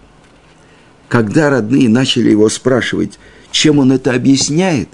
Когда 1.09 1.51
родные 1.51 1.89
начали 1.89 2.31
его 2.31 2.49
спрашивать, 2.49 3.19
чем 3.51 3.79
он 3.79 3.93
это 3.93 4.15
объясняет, 4.15 4.89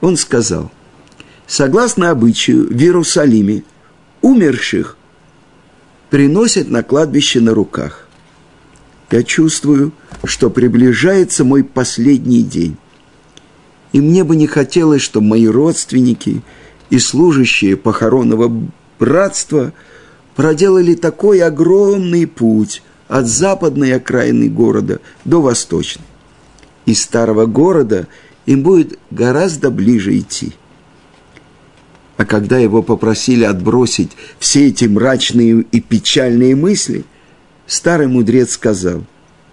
он 0.00 0.16
сказал, 0.16 0.70
согласно 1.46 2.10
обычаю 2.10 2.68
в 2.68 2.80
Иерусалиме 2.80 3.64
умерших 4.20 4.96
приносят 6.10 6.68
на 6.68 6.82
кладбище 6.82 7.40
на 7.40 7.54
руках. 7.54 8.06
Я 9.10 9.22
чувствую, 9.22 9.92
что 10.24 10.50
приближается 10.50 11.44
мой 11.44 11.64
последний 11.64 12.42
день. 12.42 12.76
И 13.92 14.00
мне 14.00 14.24
бы 14.24 14.36
не 14.36 14.46
хотелось, 14.46 15.02
чтобы 15.02 15.26
мои 15.28 15.46
родственники– 15.46 16.42
и 16.92 16.98
служащие 16.98 17.78
похоронного 17.78 18.52
братства 18.98 19.72
проделали 20.36 20.94
такой 20.94 21.40
огромный 21.40 22.26
путь 22.26 22.82
от 23.08 23.26
западной 23.26 23.94
окраины 23.94 24.50
города 24.50 25.00
до 25.24 25.40
восточной. 25.40 26.04
Из 26.84 27.02
старого 27.02 27.46
города 27.46 28.08
им 28.44 28.62
будет 28.62 28.98
гораздо 29.10 29.70
ближе 29.70 30.18
идти. 30.18 30.52
А 32.18 32.26
когда 32.26 32.58
его 32.58 32.82
попросили 32.82 33.44
отбросить 33.44 34.10
все 34.38 34.66
эти 34.68 34.84
мрачные 34.84 35.62
и 35.72 35.80
печальные 35.80 36.54
мысли, 36.56 37.06
старый 37.66 38.06
мудрец 38.06 38.50
сказал, 38.50 39.02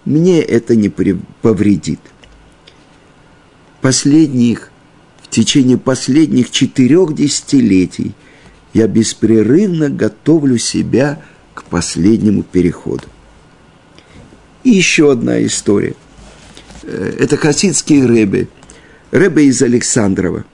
«Мне 0.04 0.42
это 0.42 0.76
не 0.76 0.90
повредит». 0.90 2.00
Последних 3.80 4.70
в 5.22 5.28
течение 5.28 5.78
последних 5.78 6.50
четырех 6.50 7.14
десятилетий 7.14 8.12
я 8.74 8.86
беспрерывно 8.86 9.88
готовлю 9.88 10.58
себя 10.58 11.22
к 11.54 11.64
последнему 11.64 12.42
переходу. 12.42 13.04
И 14.64 14.70
еще 14.70 15.10
одна 15.10 15.42
история. 15.44 15.94
Э, 16.82 17.14
это 17.18 17.36
хасидский 17.36 18.04
рэбе, 18.04 18.48
рэбе 19.12 19.44
из 19.46 19.62
Александрова. 19.62 20.44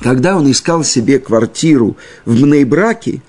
Когда 0.00 0.36
он 0.36 0.50
искал 0.50 0.84
себе 0.84 1.18
квартиру 1.18 1.96
в 2.24 2.40
Мнейбраке, 2.40 3.20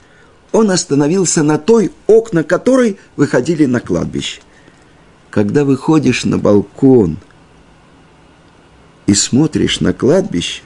он 0.52 0.70
остановился 0.70 1.42
на 1.42 1.58
той, 1.58 1.92
окна 2.06 2.44
которой 2.44 2.98
выходили 3.16 3.66
на 3.66 3.80
кладбище. 3.80 4.42
Когда 5.32 5.66
выходишь 5.66 6.26
на 6.26 6.38
балкон– 6.38 7.18
и 9.12 9.14
смотришь 9.14 9.82
на 9.82 9.92
кладбище, 9.92 10.62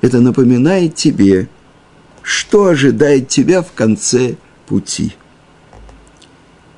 это 0.00 0.20
напоминает 0.20 0.94
тебе, 0.94 1.46
что 2.22 2.68
ожидает 2.68 3.28
тебя 3.28 3.60
в 3.60 3.70
конце 3.72 4.36
пути. 4.66 5.12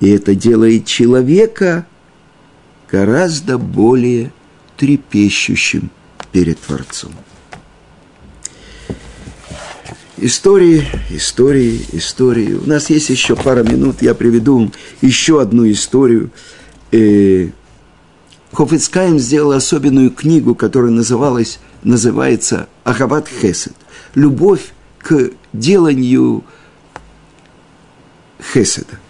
И 0.00 0.10
это 0.10 0.34
делает 0.34 0.86
человека 0.86 1.86
гораздо 2.90 3.58
более 3.58 4.32
трепещущим 4.76 5.92
перед 6.32 6.58
Творцом. 6.58 7.12
Истории, 10.16 10.84
истории, 11.10 11.80
истории. 11.92 12.54
У 12.54 12.66
нас 12.66 12.90
есть 12.90 13.08
еще 13.08 13.36
пара 13.36 13.62
минут, 13.62 14.02
я 14.02 14.14
приведу 14.14 14.72
еще 15.00 15.40
одну 15.40 15.70
историю. 15.70 16.32
Хофицкаем 18.54 19.18
сделал 19.18 19.50
особенную 19.50 20.12
книгу, 20.12 20.54
которая 20.54 20.92
называлась, 20.92 21.58
называется 21.82 22.68
«Ахават 22.84 23.26
Хесед»– 23.28 23.74
«Любовь 24.14 24.72
к 25.00 25.30
деланию 25.52 26.44
Хеседа». 28.52 29.00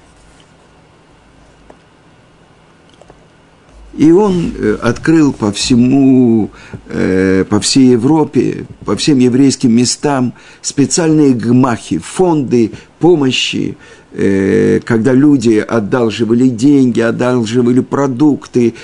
И 3.93 4.11
он 4.11 4.53
э, 4.59 4.79
открыл 4.83 5.33
по 5.33 5.53
всему, 5.53 6.51
э, 6.89 7.45
по 7.49 7.61
всей 7.61 7.91
Европе, 7.91 8.67
по 8.85 8.97
всем 8.97 9.19
еврейским 9.19 9.73
местам 9.73 10.33
специальные 10.63 11.35
гмахи, 11.35 11.99
фонды 11.99 12.73
помощи, 12.99 13.77
когда 14.15 15.13
люди 15.13 15.59
одалживали 15.59 16.49
деньги, 16.49 17.01
одалживали 17.01 17.81
продукты, 17.81 18.75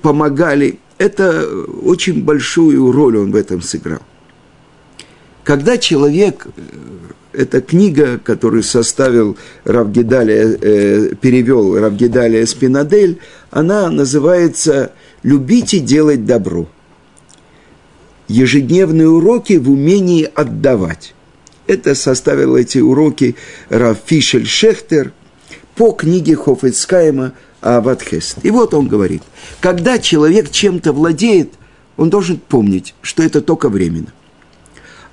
помогали. 0.00 0.78
Это 0.98 1.44
очень 1.82 2.22
большую 2.22 2.92
роль 2.92 3.16
он 3.18 3.32
в 3.32 3.36
этом 3.36 3.62
сыграл. 3.62 4.00
Когда 5.44 5.76
человек, 5.76 6.46
э, 6.46 6.60
эта 7.32 7.60
книга, 7.60 8.18
которую 8.18 8.62
составил 8.62 9.36
Равгидалия, 9.64 10.58
э, 10.60 11.14
перевел 11.20 11.78
Равгидалия 11.78 12.46
Спинадель, 12.46 13.18
она 13.50 13.90
называется 13.90 14.92
«Любите 15.22 15.80
делать 15.80 16.24
добро». 16.24 16.66
Ежедневные 18.26 19.08
уроки 19.08 19.54
в 19.54 19.70
умении 19.70 20.28
отдавать. 20.34 21.14
Это 21.66 21.94
составил 21.94 22.56
эти 22.56 22.78
уроки 22.78 23.36
Рав 23.70 23.98
Фишель 24.04 24.46
Шехтер 24.46 25.12
по 25.74 25.92
книге 25.92 26.36
Хофицкайма 26.36 27.32
Аватхест. 27.60 28.38
И 28.42 28.50
вот 28.50 28.74
он 28.74 28.88
говорит, 28.88 29.22
когда 29.60 29.98
человек 29.98 30.50
чем-то 30.50 30.92
владеет, 30.92 31.54
он 31.96 32.10
должен 32.10 32.36
помнить, 32.36 32.94
что 33.00 33.22
это 33.22 33.40
только 33.40 33.68
временно. 33.68 34.12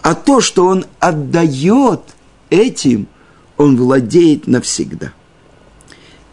А 0.01 0.15
то, 0.15 0.41
что 0.41 0.65
он 0.65 0.85
отдает 0.99 2.01
этим, 2.49 3.07
он 3.57 3.77
владеет 3.77 4.47
навсегда. 4.47 5.13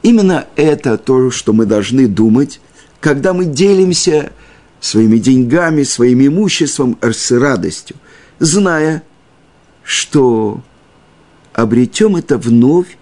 Именно 0.02 0.46
это 0.56 0.96
то, 0.96 1.30
что 1.30 1.52
мы 1.52 1.66
должны 1.66 2.06
думать, 2.06 2.60
когда 3.00 3.34
мы 3.34 3.44
делимся 3.44 4.32
своими 4.80 5.18
деньгами, 5.18 5.82
своим 5.82 6.26
имуществом 6.26 6.98
с 7.02 7.30
радостью, 7.30 7.96
зная, 8.38 9.02
что 9.88 10.60
обретем 11.54 12.16
это 12.16 12.36
вновь, 12.36 12.98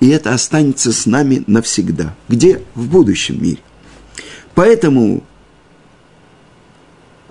и 0.00 0.08
это 0.08 0.32
останется 0.32 0.90
с 0.90 1.04
нами 1.04 1.44
навсегда. 1.46 2.14
Где? 2.26 2.62
В 2.74 2.88
будущем 2.88 3.42
мире. 3.42 3.58
Поэтому, 4.54 5.24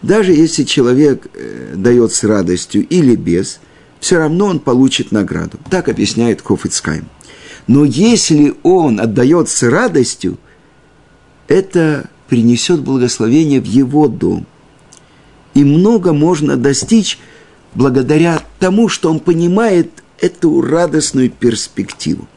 даже 0.04 0.34
если 0.34 0.66
человек 0.66 1.28
э, 1.34 1.74
дает 1.76 2.14
с 2.14 2.24
радостью 2.24 2.88
или 2.88 3.16
без, 3.16 3.60
все 4.00 4.20
равно 4.20 4.46
он 4.46 4.60
получит 4.60 5.12
награду. 5.12 5.58
Так 5.72 5.90
объясняет 5.90 6.44
Хофицкайм. 6.44 7.10
Но 7.66 7.86
если 7.86 8.54
он 8.62 9.00
отдает 9.00 9.50
с 9.50 9.64
радостью, 9.64 10.38
это 11.48 12.08
принесет 12.28 12.82
благословение 12.82 13.60
в 13.60 13.66
его 13.66 14.08
дом. 14.08 14.46
И 15.56 15.64
много 15.64 16.14
можно 16.14 16.56
достичь 16.56 17.18
благодаря 17.76 18.42
тому, 18.60 18.90
что 18.90 19.12
он 19.12 19.20
понимает 19.20 19.92
эту 20.20 20.62
радостную 20.62 21.30
перспективу. 21.30 22.28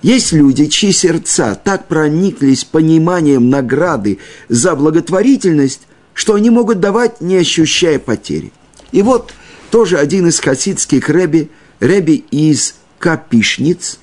Есть 0.00 0.32
люди, 0.32 0.66
чьи 0.66 0.92
сердца 0.92 1.54
так 1.54 1.86
прониклись 1.86 2.64
пониманием 2.64 3.50
награды 3.50 4.18
за 4.48 4.74
благотворительность, 4.74 5.82
что 6.14 6.34
они 6.34 6.48
могут 6.48 6.80
давать, 6.80 7.20
не 7.20 7.36
ощущая 7.36 7.98
потери. 7.98 8.52
И 8.92 9.02
вот 9.02 9.34
тоже 9.70 9.98
один 9.98 10.28
из 10.28 10.40
хасидских 10.40 11.08
рэби, 11.10 11.50
рэби 11.80 12.24
из 12.30 12.76
Капишниц, 12.98 13.98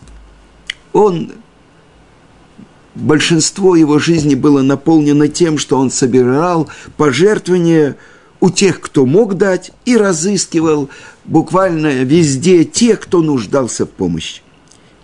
он 0.94 1.34
большинство 2.94 3.76
его 3.76 4.00
жизни 4.00 4.36
было 4.36 4.62
наполнено 4.62 5.28
тем, 5.28 5.58
что 5.58 5.78
он 5.78 5.92
собирал 5.92 6.70
пожертвования 6.96 7.98
у 8.40 8.50
тех, 8.50 8.80
кто 8.80 9.06
мог 9.06 9.36
дать, 9.36 9.72
и 9.86 9.98
разыскивал 9.98 10.90
буквально 11.26 12.04
везде 12.04 12.64
тех, 12.66 13.00
кто 13.00 13.22
нуждался 13.22 13.86
в 13.86 13.90
помощи. 13.90 14.42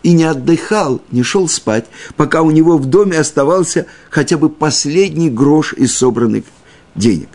И 0.04 0.12
не 0.12 0.26
отдыхал, 0.26 1.02
не 1.12 1.24
шел 1.24 1.48
спать, 1.48 1.86
пока 2.16 2.42
у 2.42 2.52
него 2.52 2.78
в 2.78 2.86
доме 2.86 3.18
оставался 3.18 3.86
хотя 4.10 4.38
бы 4.38 4.50
последний 4.50 5.30
грош 5.30 5.74
из 5.74 5.96
собранных 5.96 6.44
денег. 6.96 7.30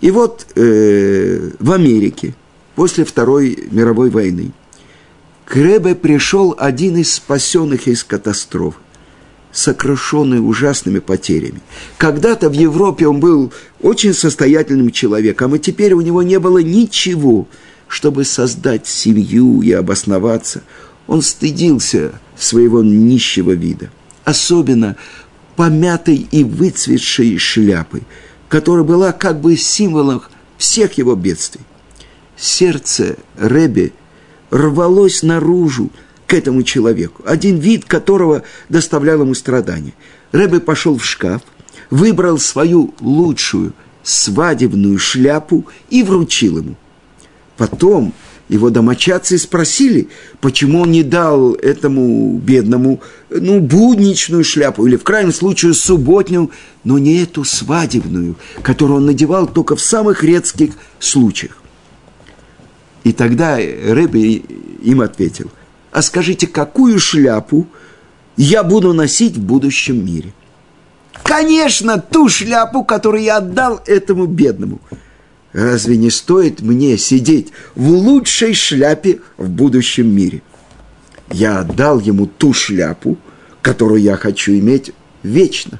И 0.00 0.10
вот 0.10 0.46
э, 0.54 1.50
в 1.58 1.72
Америке, 1.72 2.34
после 2.74 3.04
Второй 3.04 3.68
мировой 3.70 4.10
войны, 4.10 4.52
к 5.44 5.56
Ребе 5.56 5.94
пришел 5.94 6.54
один 6.58 6.96
из 6.96 7.12
спасенных 7.12 7.86
из 7.86 8.02
катастрофы 8.02 8.78
сокрушенный 9.54 10.46
ужасными 10.46 10.98
потерями. 10.98 11.60
Когда-то 11.96 12.50
в 12.50 12.52
Европе 12.52 13.06
он 13.06 13.20
был 13.20 13.52
очень 13.80 14.12
состоятельным 14.12 14.90
человеком, 14.90 15.54
а 15.54 15.58
теперь 15.58 15.94
у 15.94 16.00
него 16.00 16.22
не 16.22 16.40
было 16.40 16.58
ничего, 16.58 17.46
чтобы 17.86 18.24
создать 18.24 18.88
семью 18.88 19.62
и 19.62 19.70
обосноваться. 19.70 20.62
Он 21.06 21.22
стыдился 21.22 22.20
своего 22.36 22.82
нищего 22.82 23.52
вида, 23.52 23.90
особенно 24.24 24.96
помятой 25.54 26.26
и 26.30 26.42
выцветшей 26.42 27.38
шляпы, 27.38 28.02
которая 28.48 28.84
была 28.84 29.12
как 29.12 29.40
бы 29.40 29.56
символом 29.56 30.22
всех 30.58 30.94
его 30.94 31.14
бедствий. 31.14 31.62
Сердце 32.36 33.16
Рэбе 33.36 33.92
рвалось 34.50 35.22
наружу, 35.22 35.90
этому 36.34 36.62
человеку, 36.62 37.22
один 37.24 37.58
вид 37.58 37.84
которого 37.84 38.42
доставлял 38.68 39.22
ему 39.22 39.34
страдания. 39.34 39.94
Рэбе 40.32 40.60
пошел 40.60 40.98
в 40.98 41.04
шкаф, 41.04 41.42
выбрал 41.90 42.38
свою 42.38 42.94
лучшую 43.00 43.72
свадебную 44.02 44.98
шляпу 44.98 45.66
и 45.90 46.02
вручил 46.02 46.58
ему. 46.58 46.74
Потом 47.56 48.12
его 48.48 48.68
домочадцы 48.68 49.38
спросили, 49.38 50.08
почему 50.40 50.80
он 50.80 50.90
не 50.90 51.02
дал 51.02 51.54
этому 51.54 52.38
бедному, 52.38 53.00
ну, 53.30 53.60
будничную 53.60 54.44
шляпу, 54.44 54.86
или 54.86 54.96
в 54.96 55.02
крайнем 55.02 55.32
случае 55.32 55.72
субботнюю, 55.72 56.50
но 56.82 56.98
не 56.98 57.22
эту 57.22 57.44
свадебную, 57.44 58.36
которую 58.62 58.98
он 58.98 59.06
надевал 59.06 59.46
только 59.46 59.76
в 59.76 59.80
самых 59.80 60.22
редких 60.22 60.72
случаях. 60.98 61.56
И 63.04 63.12
тогда 63.12 63.56
Рэбе 63.56 64.42
им 64.82 65.00
ответил– 65.00 65.50
а 65.94 66.02
скажите, 66.02 66.48
какую 66.48 66.98
шляпу 66.98 67.68
я 68.36 68.64
буду 68.64 68.92
носить 68.92 69.36
в 69.36 69.40
будущем 69.40 70.04
мире? 70.04 70.34
Конечно, 71.22 72.00
ту 72.00 72.28
шляпу, 72.28 72.82
которую 72.82 73.22
я 73.22 73.36
отдал 73.36 73.80
этому 73.86 74.26
бедному. 74.26 74.80
Разве 75.52 75.96
не 75.96 76.10
стоит 76.10 76.62
мне 76.62 76.98
сидеть 76.98 77.52
в 77.76 77.90
лучшей 77.90 78.54
шляпе 78.54 79.20
в 79.36 79.48
будущем 79.48 80.12
мире? 80.12 80.42
Я 81.30 81.60
отдал 81.60 82.00
ему 82.00 82.26
ту 82.26 82.52
шляпу, 82.52 83.16
которую 83.62 84.00
я 84.02 84.16
хочу 84.16 84.50
иметь 84.50 84.90
вечно. 85.22 85.78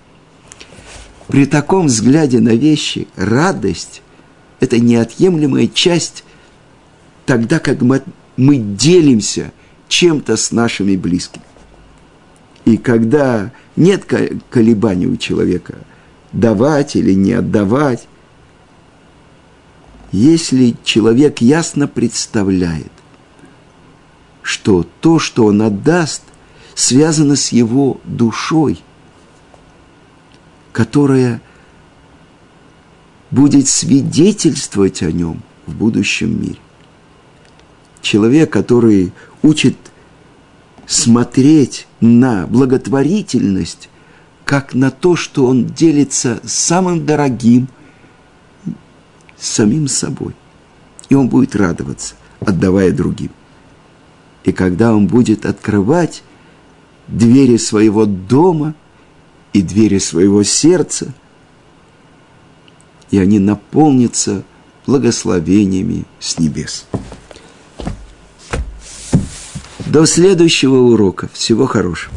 При 1.26 1.44
таком 1.44 1.86
взгляде 1.86 2.38
на 2.38 2.54
вещи 2.54 3.08
радость– 3.16 4.00
это 4.60 4.78
неотъемлемая 4.78 5.66
часть 5.66 6.22
тогда, 7.26 7.58
как 7.58 7.82
мы, 7.82 8.02
мы 8.36 8.58
делимся– 8.58 9.50
чем-то 9.94 10.36
с 10.36 10.50
нашими 10.50 10.96
близкими. 10.96 11.44
И 12.64 12.78
когда 12.78 13.52
нет 13.76 14.04
колебаний 14.50 15.06
у 15.06 15.16
человека, 15.16 15.76
давать 16.32 16.96
или 16.96 17.12
не 17.12 17.34
отдавать, 17.34 18.08
если 20.10 20.74
человек 20.82 21.40
ясно 21.40 21.86
представляет, 21.86 22.90
что 24.42 24.84
то, 25.00 25.20
что 25.20 25.44
он 25.46 25.62
отдаст, 25.62 26.22
связано 26.74 27.36
с 27.36 27.52
его 27.52 28.00
душой, 28.02 28.80
которая 30.72 31.40
будет 33.30 33.68
свидетельствовать 33.68 35.04
о 35.04 35.12
нем 35.12 35.40
в 35.66 35.76
будущем 35.76 36.42
мире. 36.42 36.58
Человек, 38.04 38.52
который 38.52 39.14
учит 39.42 39.78
смотреть 40.86 41.86
на 42.02 42.46
благотворительность 42.46 43.88
как 44.44 44.74
на 44.74 44.90
то, 44.90 45.16
что 45.16 45.46
он 45.46 45.64
делится 45.64 46.38
самым 46.44 47.06
дорогим, 47.06 47.66
самим 49.38 49.88
собой. 49.88 50.34
И 51.08 51.14
он 51.14 51.30
будет 51.30 51.56
радоваться, 51.56 52.14
отдавая 52.40 52.92
другим. 52.92 53.30
И 54.44 54.52
когда 54.52 54.94
он 54.94 55.06
будет 55.06 55.46
открывать 55.46 56.22
двери 57.08 57.56
своего 57.56 58.04
дома 58.04 58.74
и 59.54 59.62
двери 59.62 59.96
своего 59.96 60.42
сердца, 60.42 61.14
и 63.10 63.16
они 63.18 63.38
наполнятся 63.38 64.42
благословениями 64.86 66.04
с 66.20 66.38
небес. 66.38 66.84
До 69.94 70.06
следующего 70.06 70.74
урока. 70.74 71.28
Всего 71.32 71.66
хорошего. 71.66 72.12